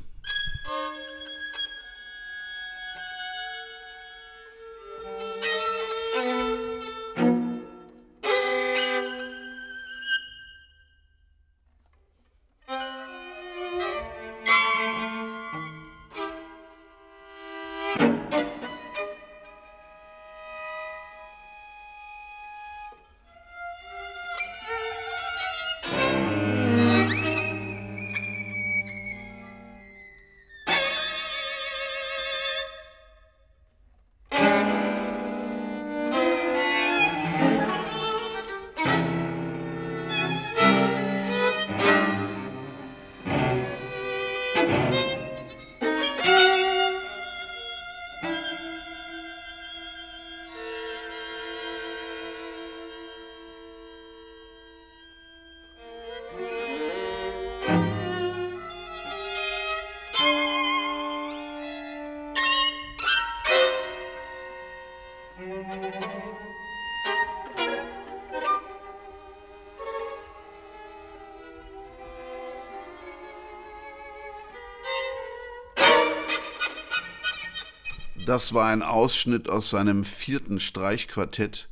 [78.35, 81.69] Das war ein Ausschnitt aus seinem vierten Streichquartett,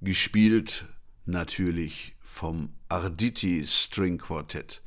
[0.00, 0.86] gespielt
[1.26, 4.80] natürlich vom Arditi String Quartett.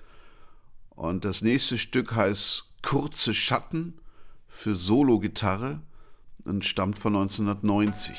[0.90, 4.00] Und das nächste Stück heißt Kurze Schatten
[4.48, 5.84] für Solo-Gitarre
[6.46, 8.18] und stammt von 1990.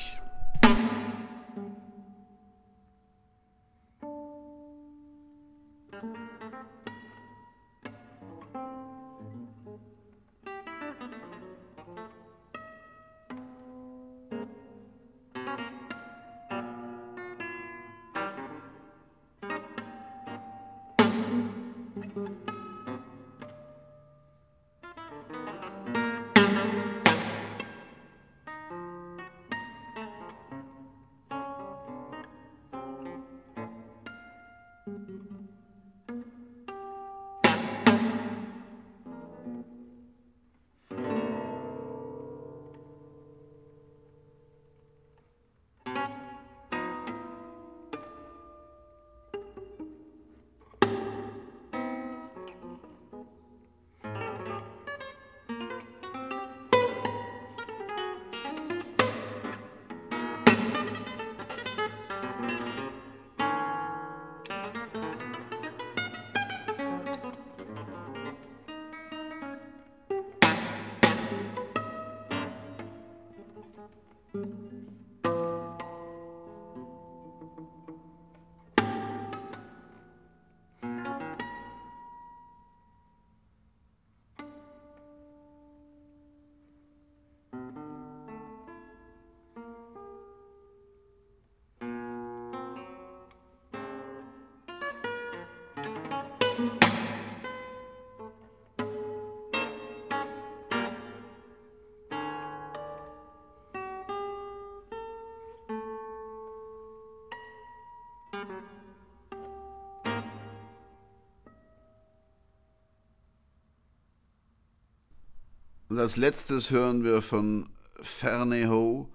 [115.95, 117.69] Und als letztes hören wir von
[118.01, 119.09] Ferneho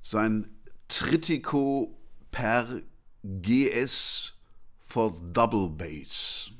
[0.00, 0.48] sein
[0.88, 2.00] Tritico
[2.30, 2.80] per
[3.22, 4.32] GS
[4.78, 6.50] for Double Bass.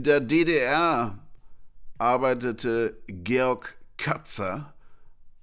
[0.00, 1.18] In der DDR
[1.98, 4.72] arbeitete Georg Katzer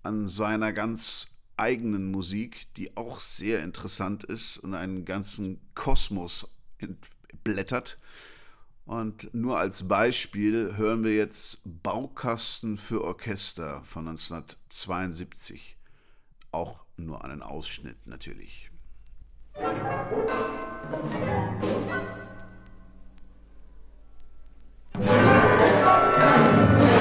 [0.01, 1.27] an seiner ganz
[1.57, 7.99] eigenen Musik, die auch sehr interessant ist und einen ganzen Kosmos entblättert.
[8.85, 15.77] Und nur als Beispiel hören wir jetzt Baukasten für Orchester von 1972.
[16.51, 18.71] Auch nur einen Ausschnitt natürlich.
[19.53, 22.26] Musik
[24.99, 26.96] Música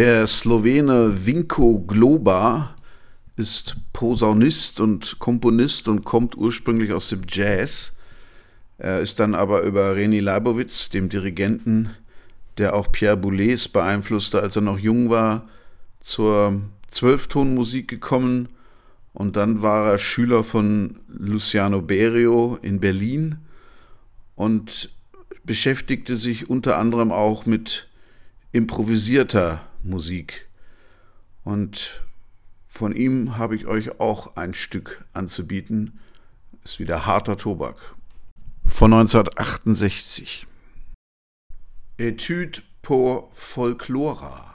[0.00, 2.74] Der Slowene Vinko Globa
[3.36, 7.92] ist Posaunist und Komponist und kommt ursprünglich aus dem Jazz.
[8.78, 11.90] Er ist dann aber über Reni Leibowitz, dem Dirigenten,
[12.56, 15.46] der auch Pierre Boulez beeinflusste, als er noch jung war,
[16.00, 18.48] zur Zwölftonmusik gekommen
[19.12, 23.36] und dann war er Schüler von Luciano Berio in Berlin
[24.34, 24.88] und
[25.44, 27.86] beschäftigte sich unter anderem auch mit
[28.52, 30.48] improvisierter Musik.
[31.44, 32.02] Und
[32.68, 35.98] von ihm habe ich euch auch ein Stück anzubieten.
[36.64, 37.94] Ist wieder harter Tobak.
[38.64, 40.46] Von 1968.
[41.98, 44.49] Etude pour Folklora.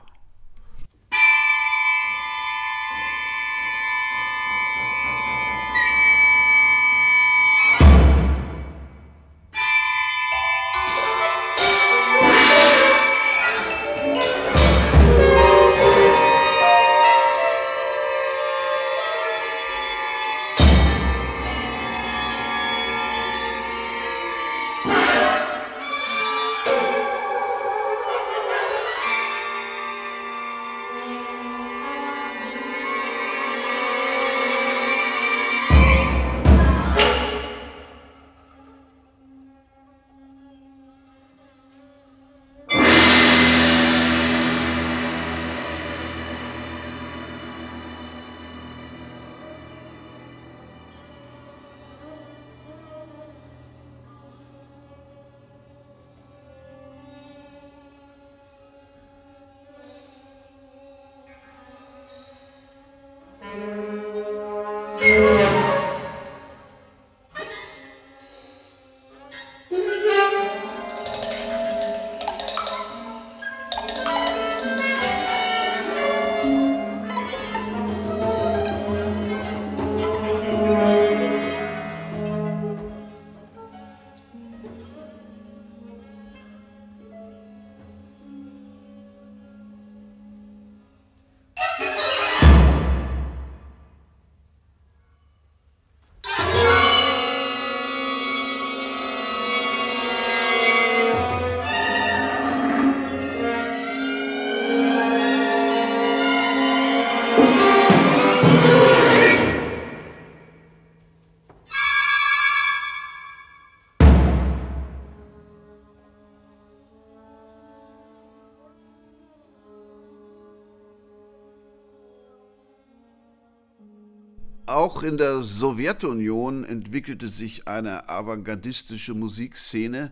[124.85, 130.11] Auch in der Sowjetunion entwickelte sich eine avantgardistische Musikszene,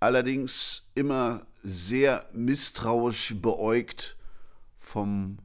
[0.00, 4.16] allerdings immer sehr misstrauisch beäugt
[4.78, 5.36] vom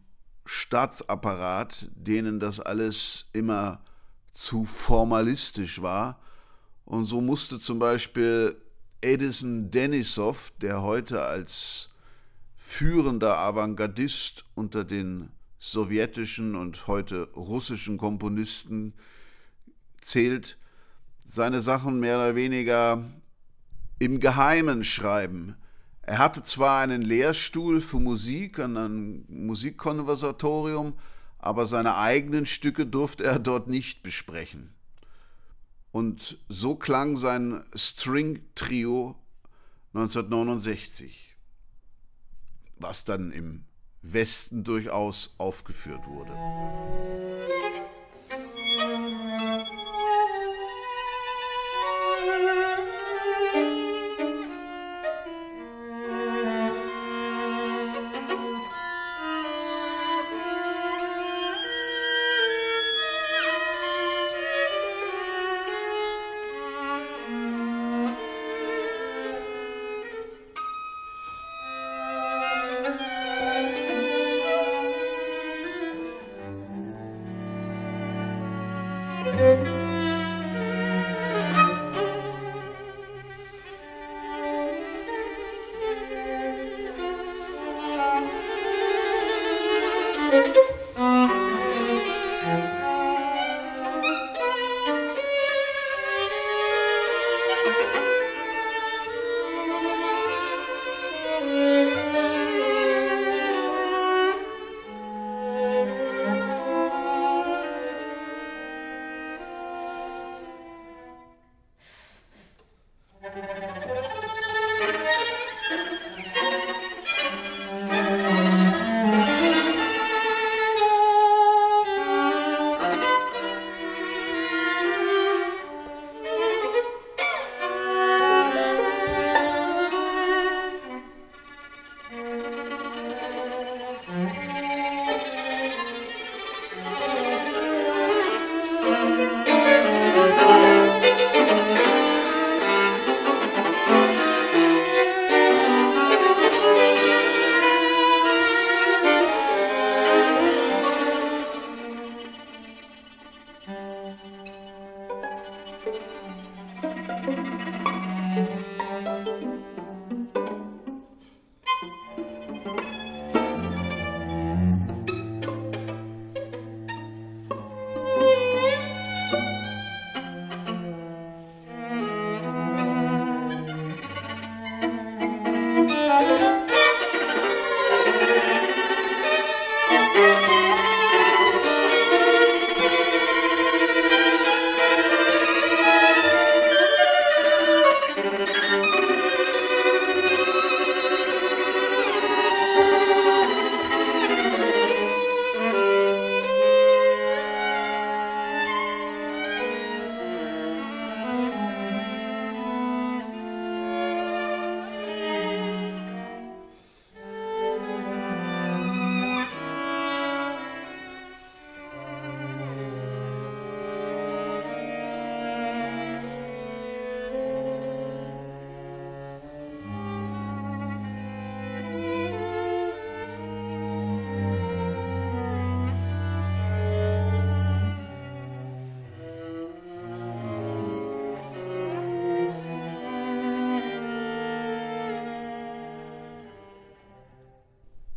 [0.45, 3.83] Staatsapparat, denen das alles immer
[4.31, 6.21] zu formalistisch war.
[6.85, 8.55] Und so musste zum Beispiel
[9.01, 11.89] Edison Denisov, der heute als
[12.55, 15.34] führender Avantgardist unter den
[15.71, 18.93] sowjetischen und heute russischen Komponisten
[19.99, 20.57] zählt,
[21.25, 23.03] seine Sachen mehr oder weniger
[23.97, 25.55] im Geheimen schreiben.
[26.03, 30.93] Er hatte zwar einen Lehrstuhl für Musik an einem Musikkonservatorium,
[31.39, 34.75] aber seine eigenen Stücke durfte er dort nicht besprechen.
[35.91, 39.15] Und so klang sein String-Trio
[39.93, 41.35] 1969,
[42.77, 43.64] was dann im
[44.13, 46.31] Westen durchaus aufgeführt wurde.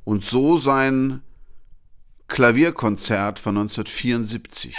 [0.08, 1.20] Und so sein
[2.28, 4.74] Klavierkonzert von 1974.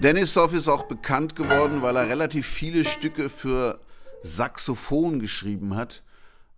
[0.00, 3.78] Denisov ist auch bekannt geworden, weil er relativ viele Stücke für
[4.22, 6.02] Saxophon geschrieben hat.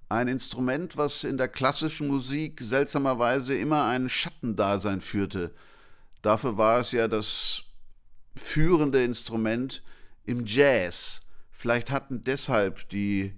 [0.08, 5.52] Ein Instrument, was in der klassischen Musik seltsamerweise immer ein Schattendasein führte.
[6.22, 7.64] Dafür war es ja das
[8.36, 9.82] führende Instrument
[10.24, 11.22] im Jazz.
[11.50, 13.34] Vielleicht hatten deshalb die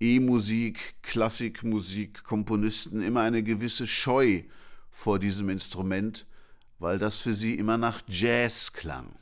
[0.00, 4.44] E-Musik, Klassikmusik, Komponisten immer eine gewisse Scheu
[4.90, 6.24] vor diesem Instrument
[6.80, 9.14] weil das für sie immer nach Jazz klang.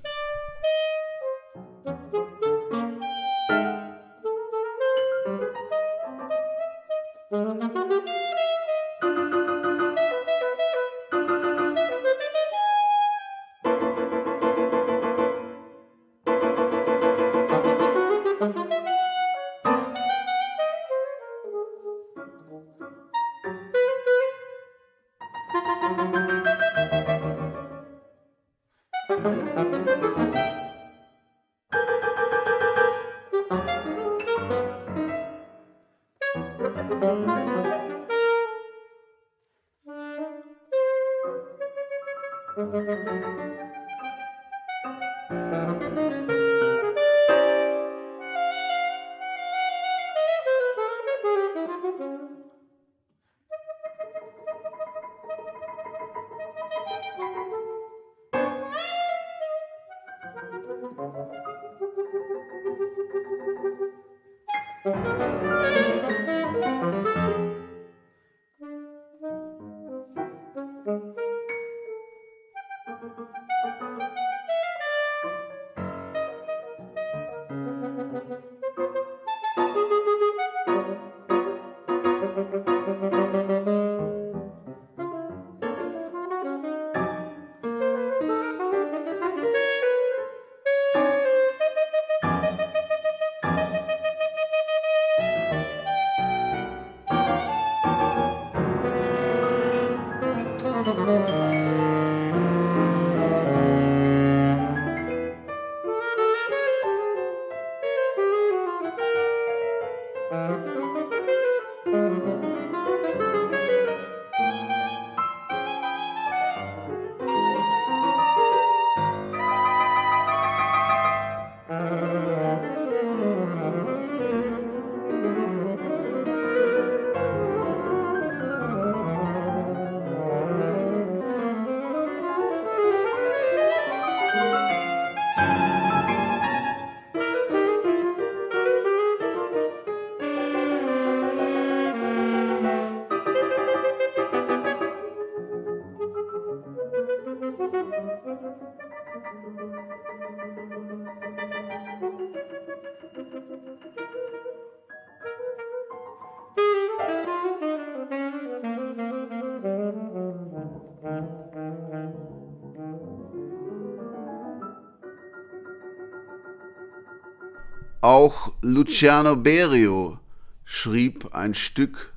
[168.09, 170.19] Auch Luciano Berio
[170.65, 172.15] schrieb ein Stück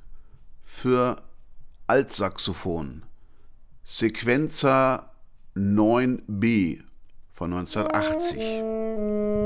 [0.64, 1.20] für
[1.86, 3.02] Altsaxophon,
[3.84, 5.10] Sequenza
[5.54, 6.80] 9b
[7.30, 9.41] von 1980.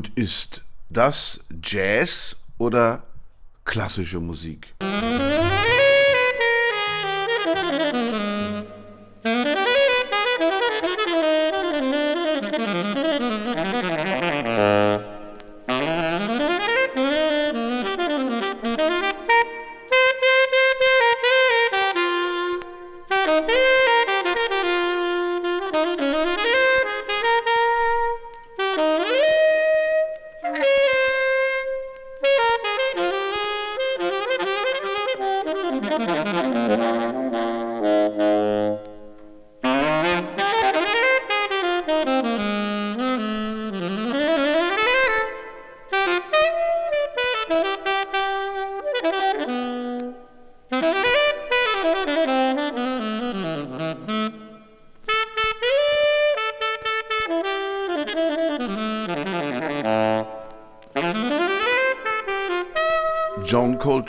[0.00, 3.02] Und ist das Jazz oder
[3.66, 4.74] klassische Musik?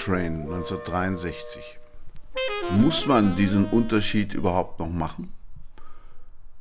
[0.02, 1.62] Coltrane 1963.
[2.72, 5.32] Muss man diesen Unterschied überhaupt noch machen?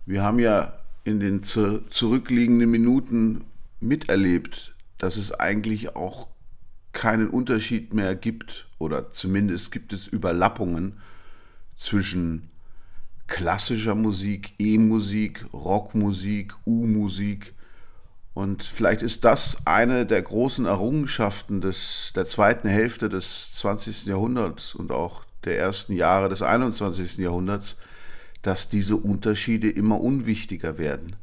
[0.04, 3.44] Wir haben ja in den zu zurückliegenden Minuten
[3.80, 6.28] miterlebt, dass es eigentlich auch
[6.92, 10.98] keinen Unterschied mehr gibt oder zumindest gibt es Überlappungen
[11.76, 12.48] zwischen
[13.26, 17.54] klassischer Musik, E-Musik, Rockmusik, U-Musik
[18.32, 24.06] und vielleicht ist das eine der großen Errungenschaften des, der zweiten Hälfte des 20.
[24.06, 27.18] Jahrhunderts und auch der ersten Jahre des 21.
[27.18, 27.76] Jahrhunderts,
[28.42, 31.16] dass diese Unterschiede immer unwichtiger werden.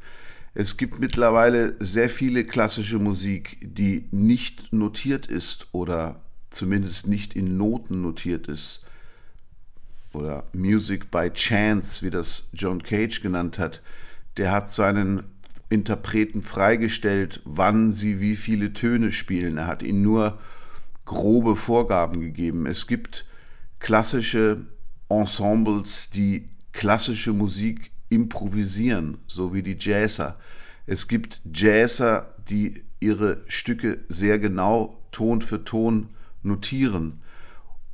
[0.53, 6.19] Es gibt mittlerweile sehr viele klassische Musik, die nicht notiert ist oder
[6.49, 8.81] zumindest nicht in Noten notiert ist.
[10.13, 13.81] Oder Music by Chance, wie das John Cage genannt hat.
[14.37, 15.23] Der hat seinen
[15.69, 19.57] Interpreten freigestellt, wann sie wie viele Töne spielen.
[19.57, 20.39] Er hat ihnen nur
[21.05, 22.65] grobe Vorgaben gegeben.
[22.65, 23.25] Es gibt
[23.79, 24.65] klassische
[25.09, 30.37] Ensembles, die klassische Musik improvisieren, so wie die Jazzer.
[30.85, 36.09] Es gibt Jazzer, die ihre Stücke sehr genau Ton für Ton
[36.43, 37.21] notieren.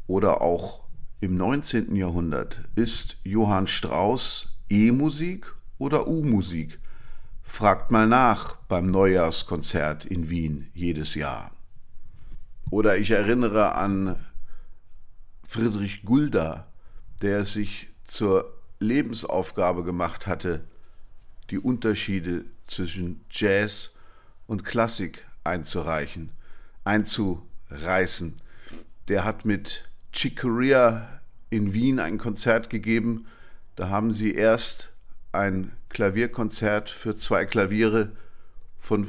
[0.07, 0.83] Oder auch
[1.21, 1.95] im 19.
[1.95, 6.79] Jahrhundert ist Johann Strauss E-Musik oder U-Musik.
[7.55, 11.51] Fragt mal nach beim Neujahrskonzert in Wien jedes Jahr.
[12.71, 14.15] Oder ich erinnere an
[15.47, 16.65] Friedrich Gulda,
[17.21, 20.63] der sich zur Lebensaufgabe gemacht hatte,
[21.51, 23.91] die Unterschiede zwischen Jazz
[24.47, 26.31] und Klassik einzureichen,
[26.85, 28.33] einzureißen.
[29.09, 31.21] Der hat mit Chick Corea
[31.51, 33.27] in Wien ein Konzert gegeben.
[33.75, 34.92] Da haben sie erst
[35.33, 38.11] ein Klavierkonzert für zwei Klaviere
[38.79, 39.07] von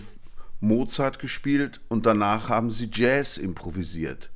[0.61, 4.31] Mozart gespielt und danach haben sie Jazz improvisiert.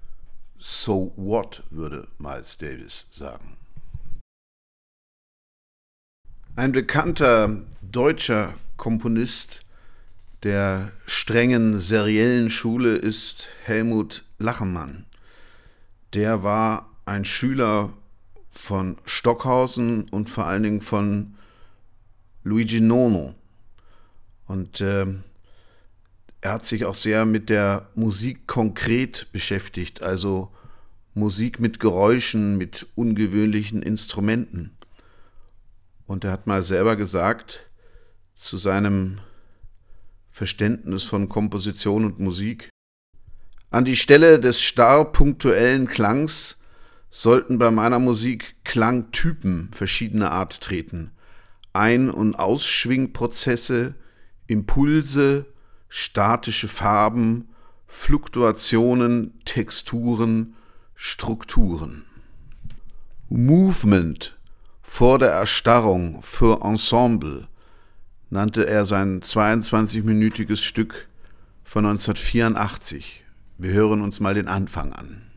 [0.59, 3.57] So what, würde Miles Davis sagen.
[6.57, 9.63] Ein bekannter deutscher Komponist
[10.43, 15.07] der strengen seriellen Schule ist Helmut Lachenmann.
[16.15, 17.93] Der war ein Schüler
[18.51, 21.35] von Stockhausen und vor allen Dingen von
[22.45, 23.35] Luigi Nono.
[24.47, 25.07] Und äh,
[26.41, 30.51] er hat sich auch sehr mit der Musik konkret beschäftigt, also
[31.15, 34.77] Musik mit Geräuschen, mit ungewöhnlichen Instrumenten.
[36.07, 37.67] Und er hat mal selber gesagt,
[38.35, 39.19] zu seinem
[40.31, 42.71] Verständnis von Komposition und Musik,
[43.71, 46.57] an die Stelle des starr punktuellen Klangs
[47.11, 51.11] sollten bei meiner Musik Klangtypen verschiedener Art treten.
[51.79, 53.95] Ein- und Ausschwingprozesse,
[54.49, 55.47] Impulse,
[55.89, 57.51] statische Farben,
[57.87, 60.57] Fluktuationen, Texturen,
[60.97, 62.05] Strukturen.
[63.29, 64.37] Movement
[64.83, 67.47] vor der Erstarrung für Ensemble
[68.29, 71.07] nannte er sein 22-minütiges Stück
[71.63, 73.25] von 1984.
[73.57, 75.28] Wir hören uns mal den Anfang an.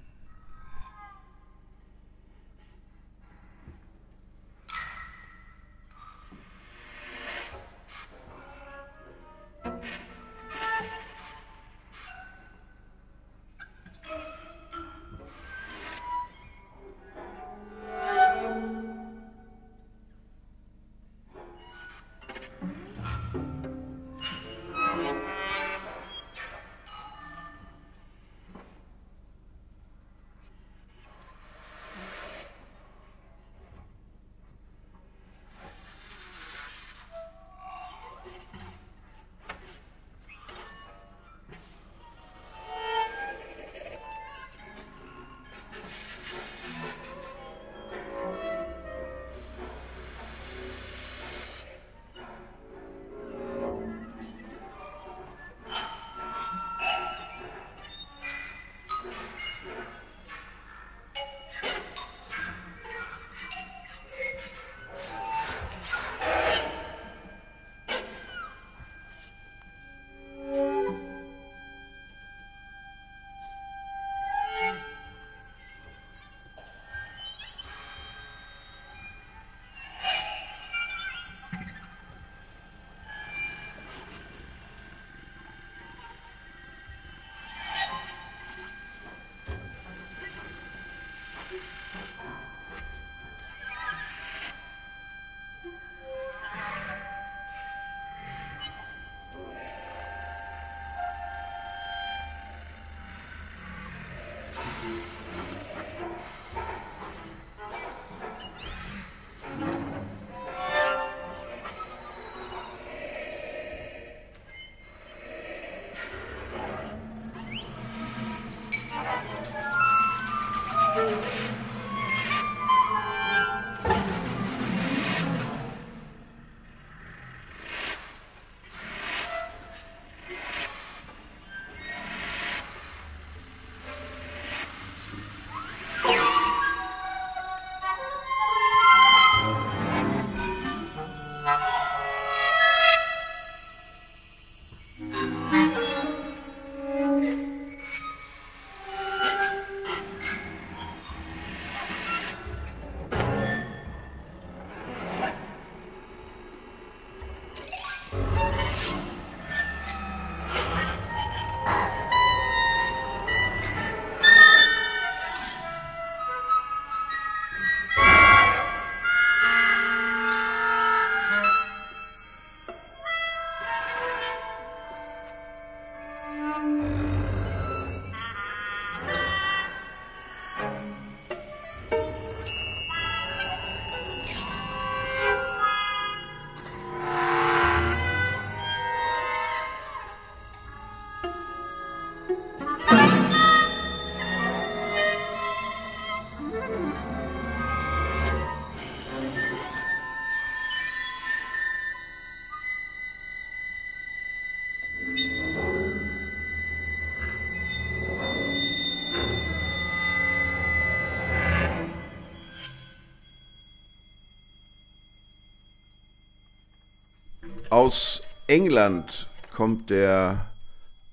[217.72, 220.52] Aus England kommt der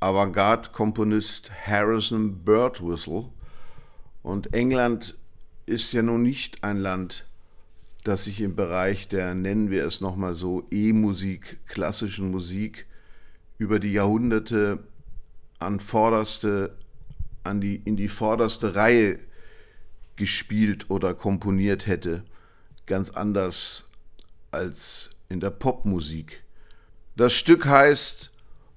[0.01, 3.27] Avantgarde-Komponist Harrison Birdwhistle.
[4.25, 5.17] Und England
[5.67, 7.29] ist ja nun nicht ein Land,
[8.03, 12.87] das sich im Bereich der, nennen wir es nochmal so, E-Musik, klassischen Musik
[13.59, 14.81] über die Jahrhunderte
[15.61, 16.77] an vorderste,
[17.45, 19.21] an die, in die vorderste Reihe
[20.17, 22.25] gespielt oder komponiert hätte.
[22.87, 23.89] Ganz anders
[24.51, 26.43] als in der Popmusik.
[27.19, 28.31] Das Stück heißt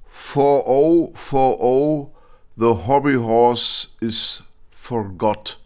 [0.09, 2.11] 4040
[2.55, 4.41] The Hobby Horse is
[4.71, 5.60] Forgot.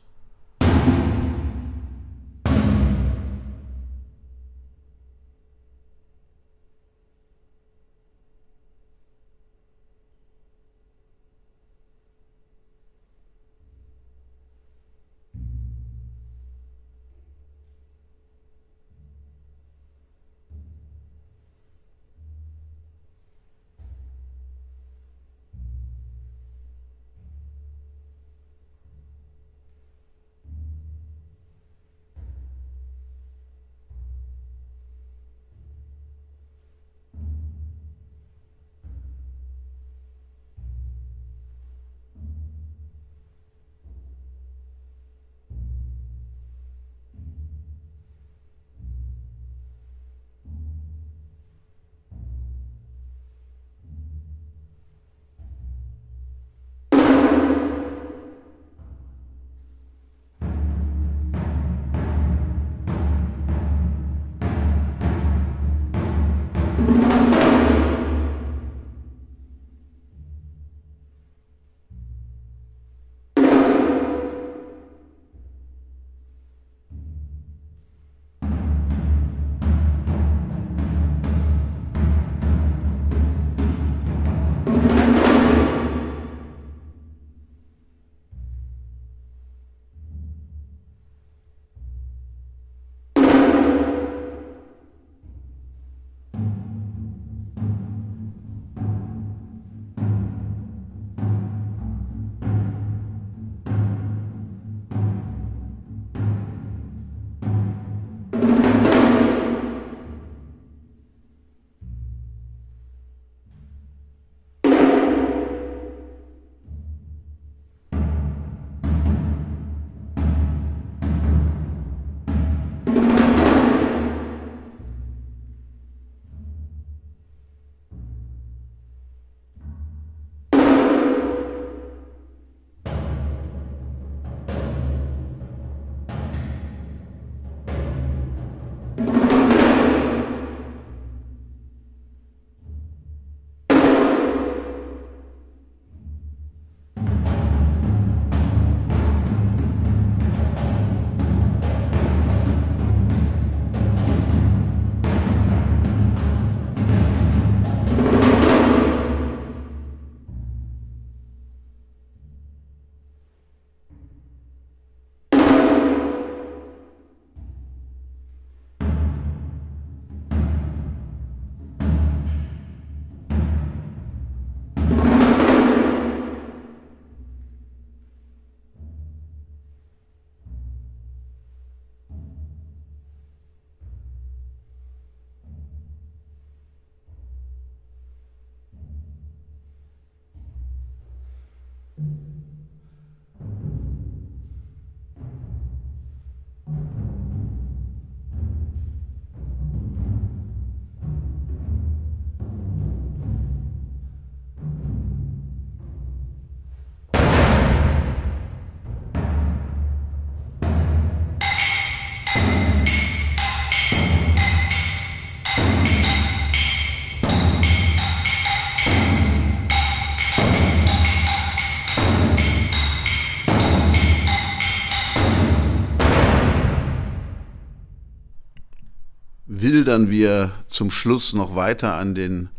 [229.66, 232.50] Wildern wir zum Schluss noch weiter an den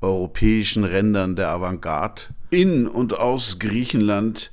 [0.00, 2.22] europäischen Rändern der Avantgarde.
[2.50, 4.50] In und aus Griechenland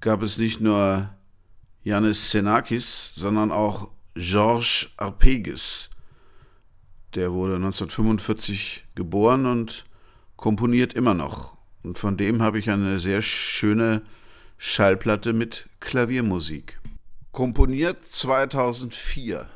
[0.00, 1.10] gab es nicht nur
[1.82, 5.90] Yannis Xenakis, sondern auch Georges Arpegis.
[7.16, 9.84] Der wurde 1945 geboren und
[10.36, 11.56] komponiert immer noch.
[11.82, 14.02] Und von dem habe ich eine sehr schöne
[14.58, 16.78] Schallplatte mit Klaviermusik.
[17.32, 19.48] Komponiert 2004.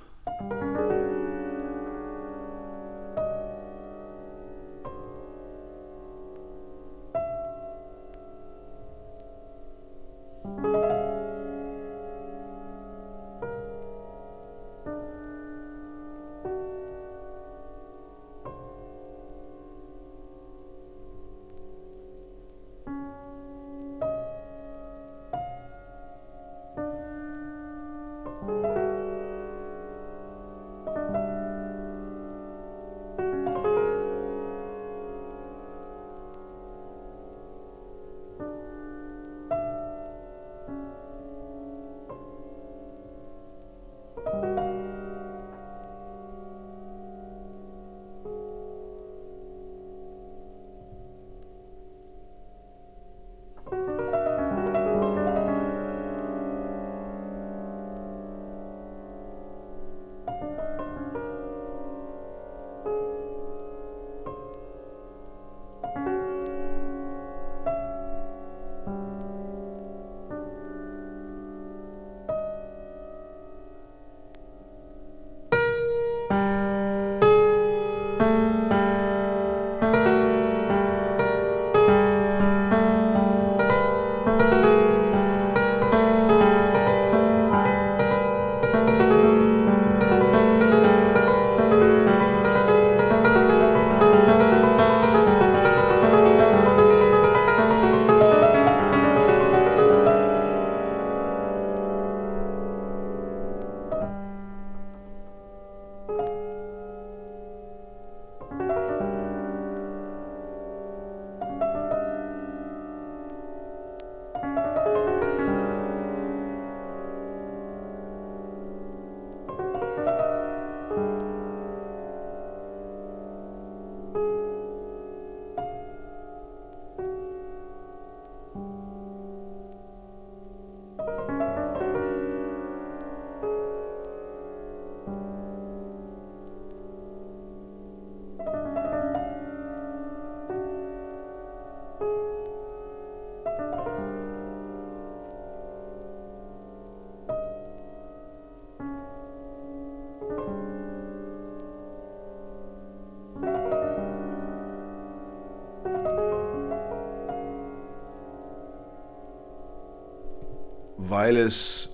[161.31, 161.89] weil es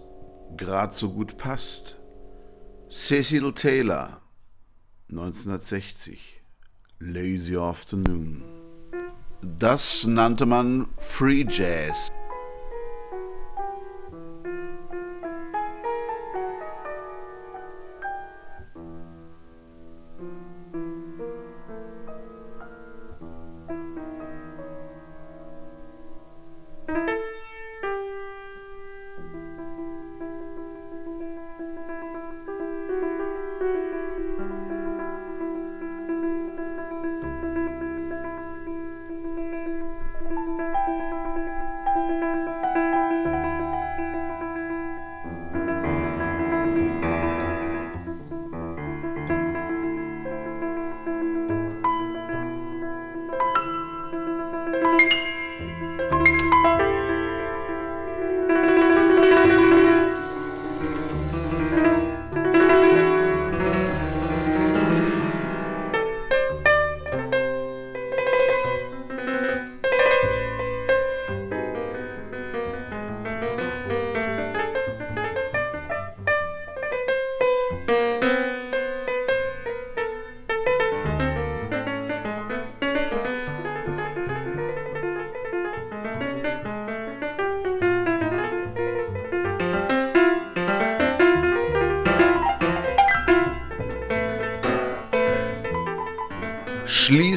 [0.56, 1.98] gerade so gut passt.
[2.90, 4.22] Cecil Taylor,
[5.10, 6.42] 1960,
[7.00, 8.42] Lazy Afternoon.
[9.58, 12.10] Das nannte man Free Jazz.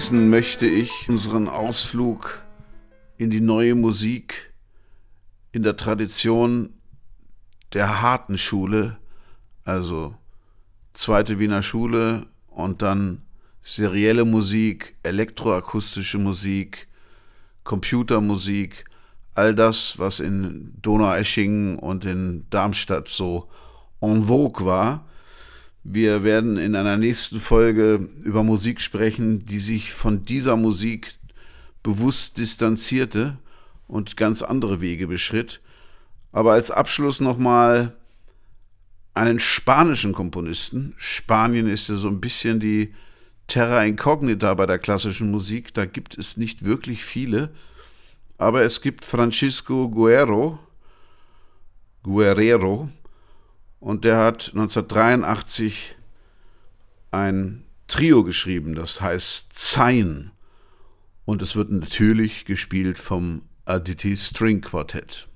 [0.10, 2.41] Schließen möchte ich unseren Ausflug
[3.19, 4.52] in die neue Musik
[5.52, 6.73] in der Tradition
[7.73, 8.98] der harten Schule,
[9.65, 10.15] also
[10.95, 13.22] zweite Wiener Schule und dann
[13.61, 16.88] serielle Musik, elektroakustische Musik,
[17.64, 18.86] Computermusik,
[19.36, 23.48] all das, was in Donaueschingen und in Darmstadt so
[24.02, 25.06] en vogue war.
[25.84, 31.15] Wir werden in einer nächsten Folge über Musik sprechen, die sich von dieser Musik
[31.84, 33.38] bewusst distanzierte
[33.88, 35.61] und ganz andere Wege beschritt.
[36.31, 37.95] Aber als Abschluss nochmal
[39.14, 40.93] einen spanischen Komponisten.
[40.97, 42.93] Spanien ist ja so ein bisschen die
[43.47, 45.73] Terra Incognita bei der klassischen Musik.
[45.73, 47.51] Da gibt es nicht wirklich viele.
[48.38, 50.60] Aber es gibt Francisco Guerrero,
[52.03, 52.89] Guerrero,
[53.80, 55.95] und der hat 1983
[57.11, 60.31] ein Trio geschrieben, das heißt Zain.
[61.26, 65.27] Und es wird natürlich gespielt vom Aditi String Quartett.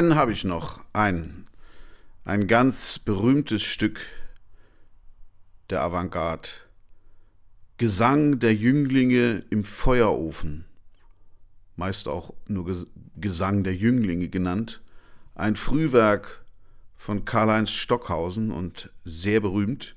[0.00, 0.80] Einen habe ich noch.
[0.94, 1.46] Ein,
[2.24, 4.00] ein ganz berühmtes Stück
[5.68, 6.48] der Avantgarde.
[7.76, 10.64] Gesang der Jünglinge im Feuerofen.
[11.76, 12.86] Meist auch nur
[13.16, 14.80] Gesang der Jünglinge genannt.
[15.34, 16.46] Ein Frühwerk
[16.96, 19.96] von Karl-Heinz Stockhausen und sehr berühmt.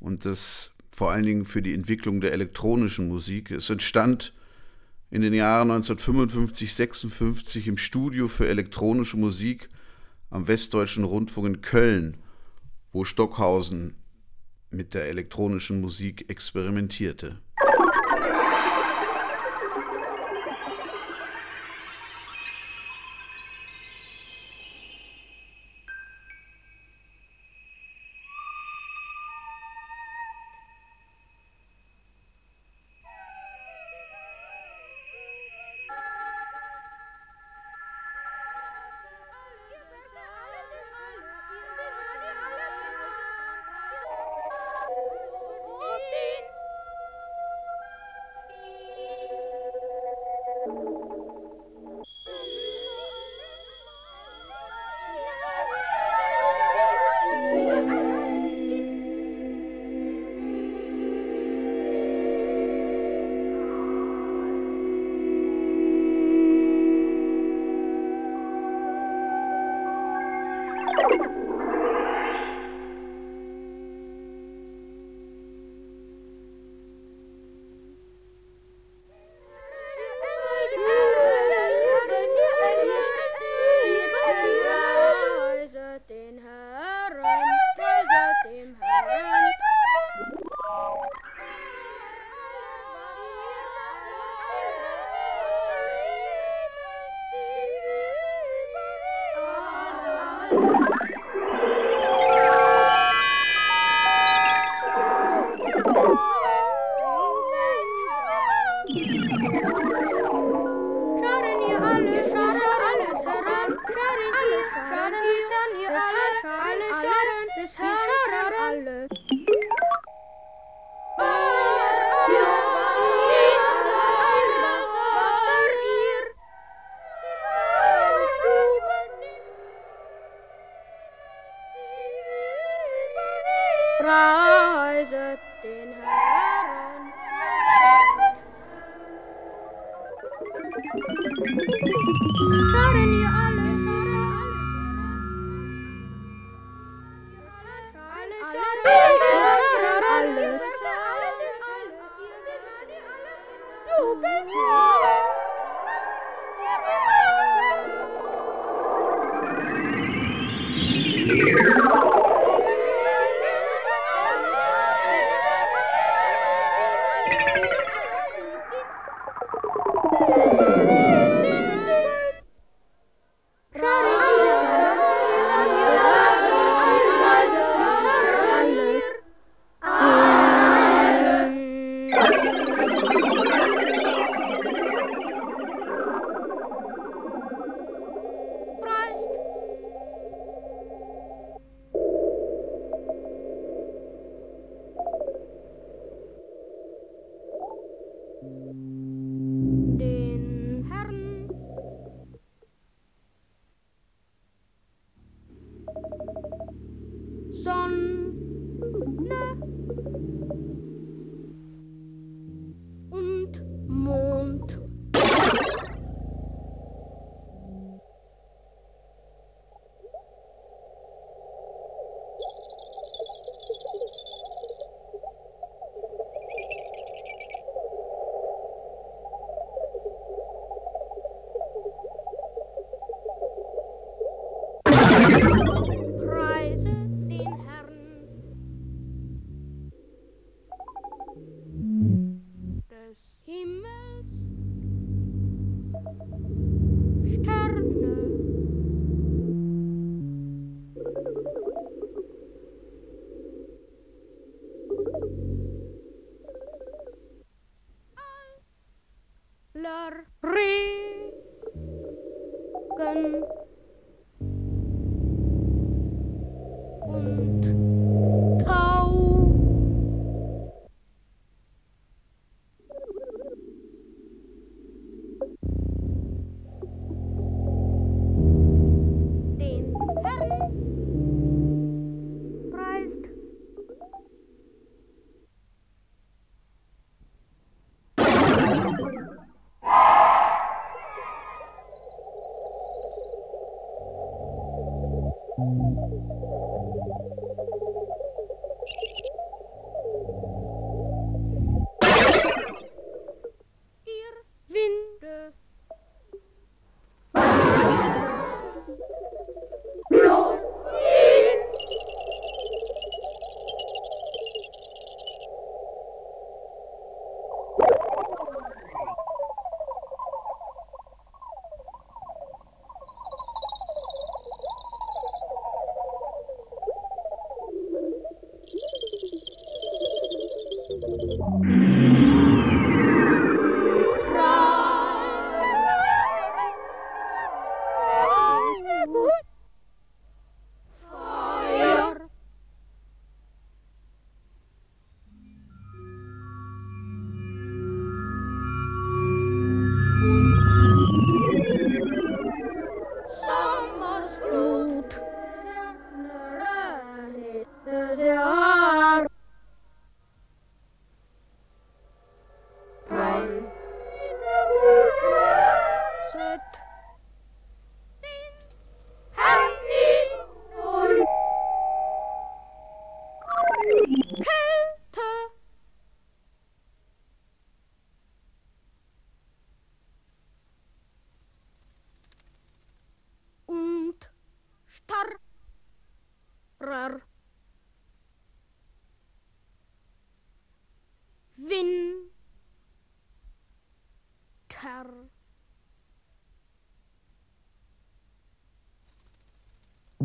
[0.00, 3.52] Und das vor allen Dingen für die Entwicklung der elektronischen Musik.
[3.52, 4.34] Es entstand
[5.10, 9.68] in den Jahren 1955, 56 im Studio für elektronische Musik
[10.30, 12.16] am Westdeutschen Rundfunk in Köln,
[12.92, 13.94] wo Stockhausen
[14.70, 17.40] mit der elektronischen Musik experimentierte.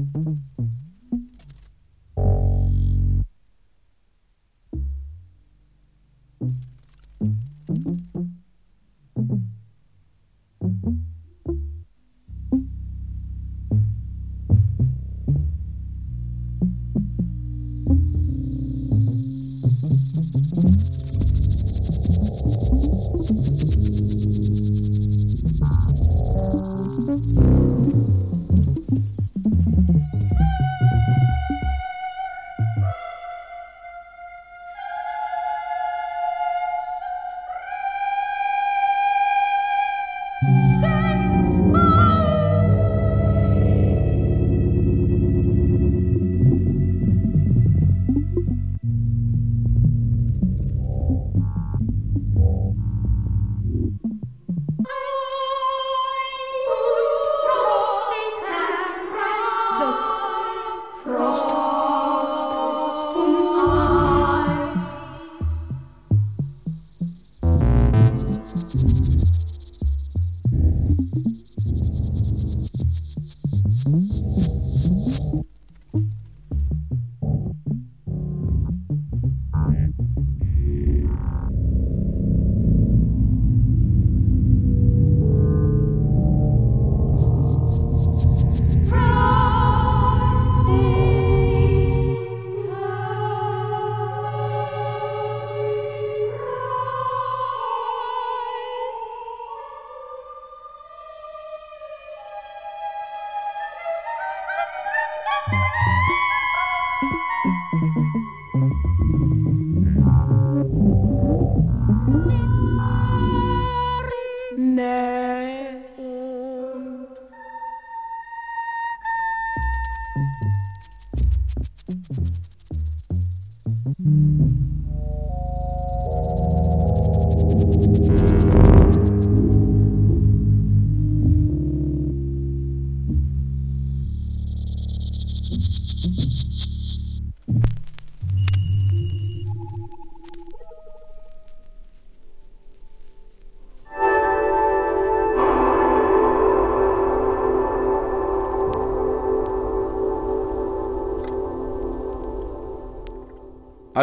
[0.03, 0.82] Mm-hmm.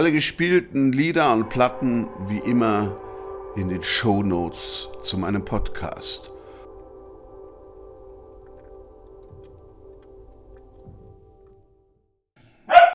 [0.01, 2.97] Alle gespielten Lieder und Platten wie immer
[3.55, 6.31] in den Show Notes zu meinem Podcast.